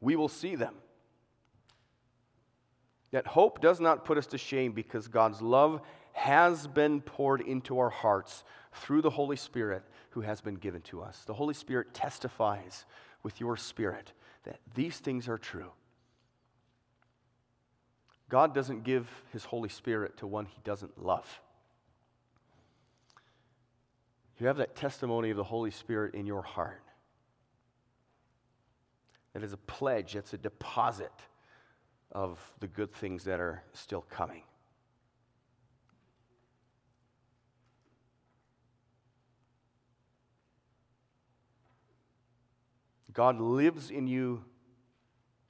we 0.00 0.16
will 0.16 0.28
see 0.28 0.56
them? 0.56 0.74
That 3.14 3.28
hope 3.28 3.60
does 3.60 3.78
not 3.78 4.04
put 4.04 4.18
us 4.18 4.26
to 4.26 4.38
shame 4.38 4.72
because 4.72 5.06
God's 5.06 5.40
love 5.40 5.80
has 6.14 6.66
been 6.66 7.00
poured 7.00 7.42
into 7.42 7.78
our 7.78 7.88
hearts 7.88 8.42
through 8.72 9.02
the 9.02 9.10
Holy 9.10 9.36
Spirit 9.36 9.84
who 10.10 10.22
has 10.22 10.40
been 10.40 10.56
given 10.56 10.80
to 10.82 11.00
us. 11.00 11.22
The 11.24 11.34
Holy 11.34 11.54
Spirit 11.54 11.94
testifies 11.94 12.84
with 13.22 13.38
your 13.38 13.56
spirit 13.56 14.12
that 14.42 14.58
these 14.74 14.98
things 14.98 15.28
are 15.28 15.38
true. 15.38 15.70
God 18.28 18.52
doesn't 18.52 18.82
give 18.82 19.08
his 19.32 19.44
Holy 19.44 19.68
Spirit 19.68 20.16
to 20.16 20.26
one 20.26 20.46
he 20.46 20.58
doesn't 20.64 21.00
love. 21.00 21.40
You 24.40 24.48
have 24.48 24.56
that 24.56 24.74
testimony 24.74 25.30
of 25.30 25.36
the 25.36 25.44
Holy 25.44 25.70
Spirit 25.70 26.14
in 26.14 26.26
your 26.26 26.42
heart. 26.42 26.82
That 29.34 29.44
is 29.44 29.52
a 29.52 29.56
pledge, 29.56 30.14
that's 30.14 30.32
a 30.32 30.38
deposit 30.38 31.12
of 32.14 32.38
the 32.60 32.68
good 32.68 32.92
things 32.92 33.24
that 33.24 33.40
are 33.40 33.62
still 33.72 34.02
coming. 34.02 34.42
God 43.12 43.40
lives 43.40 43.90
in 43.90 44.08
you 44.08 44.44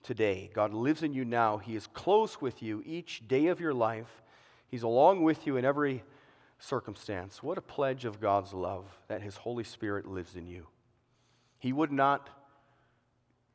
today. 0.02 0.50
God 0.54 0.74
lives 0.74 1.02
in 1.02 1.14
you 1.14 1.24
now. 1.24 1.56
He 1.56 1.74
is 1.74 1.86
close 1.86 2.40
with 2.40 2.62
you 2.62 2.82
each 2.84 3.26
day 3.26 3.46
of 3.46 3.58
your 3.58 3.72
life. 3.72 4.22
He's 4.68 4.82
along 4.82 5.22
with 5.22 5.46
you 5.46 5.56
in 5.56 5.64
every 5.64 6.04
circumstance. 6.58 7.42
What 7.42 7.56
a 7.56 7.62
pledge 7.62 8.04
of 8.04 8.20
God's 8.20 8.52
love 8.52 8.84
that 9.08 9.22
His 9.22 9.36
Holy 9.36 9.64
Spirit 9.64 10.06
lives 10.06 10.36
in 10.36 10.46
you. 10.46 10.66
He 11.58 11.72
would 11.72 11.90
not 11.90 12.28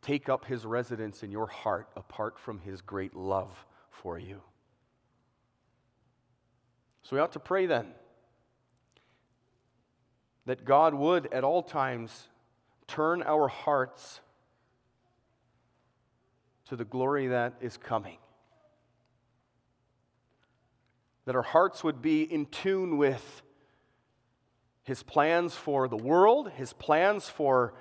take 0.02 0.30
up 0.30 0.46
His 0.46 0.66
residence 0.66 1.24
in 1.24 1.32
your 1.32 1.48
heart 1.48 1.90
apart 1.96 2.40
from 2.40 2.60
His 2.60 2.82
great 2.82 3.16
love 3.16 3.66
for 3.92 4.18
you. 4.18 4.42
So 7.04 7.16
we 7.16 7.22
ought 7.22 7.32
to 7.34 7.40
pray 7.40 7.66
then 7.66 7.88
that 10.46 10.66
God 10.66 10.94
would 10.94 11.32
at 11.34 11.44
all 11.44 11.62
times 11.62 12.28
turn 12.88 13.22
our 13.24 13.48
hearts 13.48 14.20
to 16.70 16.76
the 16.76 16.86
glory 16.86 17.28
that 17.28 17.56
is 17.62 17.78
coming. 17.78 18.18
That 21.26 21.36
our 21.36 21.44
hearts 21.44 21.84
would 21.84 22.02
be 22.02 22.24
in 22.24 22.46
tune 22.46 22.98
with 22.98 23.42
His 24.84 25.04
plans 25.04 25.56
for 25.56 25.88
the 25.88 25.98
world, 25.98 26.52
His 26.52 26.74
plans 26.74 27.28
for 27.28 27.74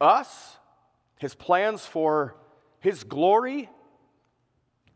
us, 0.00 0.56
His 1.18 1.34
plans 1.34 1.86
for 1.86 2.36
His 2.80 3.04
glory. 3.04 3.68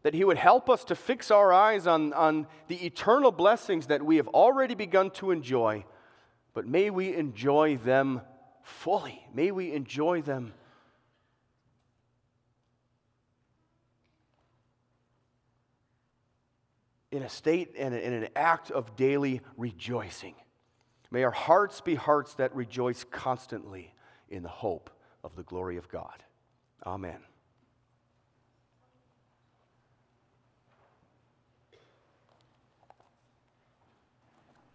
That 0.03 0.15
He 0.15 0.25
would 0.25 0.39
help 0.39 0.71
us 0.71 0.85
to 0.85 0.95
fix 0.95 1.31
our 1.31 1.53
eyes 1.53 1.87
on, 1.87 2.13
on 2.15 2.47
the 2.69 2.87
eternal 2.87 3.33
blessings 3.33 3.89
that 3.89 4.03
we 4.03 4.17
have 4.17 4.29
already 4.29 4.75
begun 4.75 5.11
to 5.13 5.31
enjoy, 5.31 5.85
but 6.55 6.67
may 6.67 6.89
we 6.89 7.15
enjoy 7.15 7.77
them 7.77 8.23
fully. 8.63 9.27
May 9.35 9.51
we 9.51 9.73
enjoy 9.73 10.23
them 10.23 10.55
in 17.13 17.23
a 17.23 17.29
state 17.29 17.75
and 17.79 17.95
in 17.95 18.13
an 18.13 18.29
act 18.37 18.71
of 18.71 18.97
daily 18.97 19.41
rejoicing. 19.57 20.35
May 21.11 21.25
our 21.25 21.31
hearts 21.31 21.81
be 21.81 21.97
hearts 21.97 22.35
that 22.35 22.55
rejoice 22.55 23.05
constantly 23.05 23.93
in 24.29 24.43
the 24.43 24.49
hope 24.49 24.91
of 25.25 25.37
the 25.37 25.43
glory 25.43 25.77
of 25.77 25.89
God. 25.89 26.23
Amen. 26.87 27.30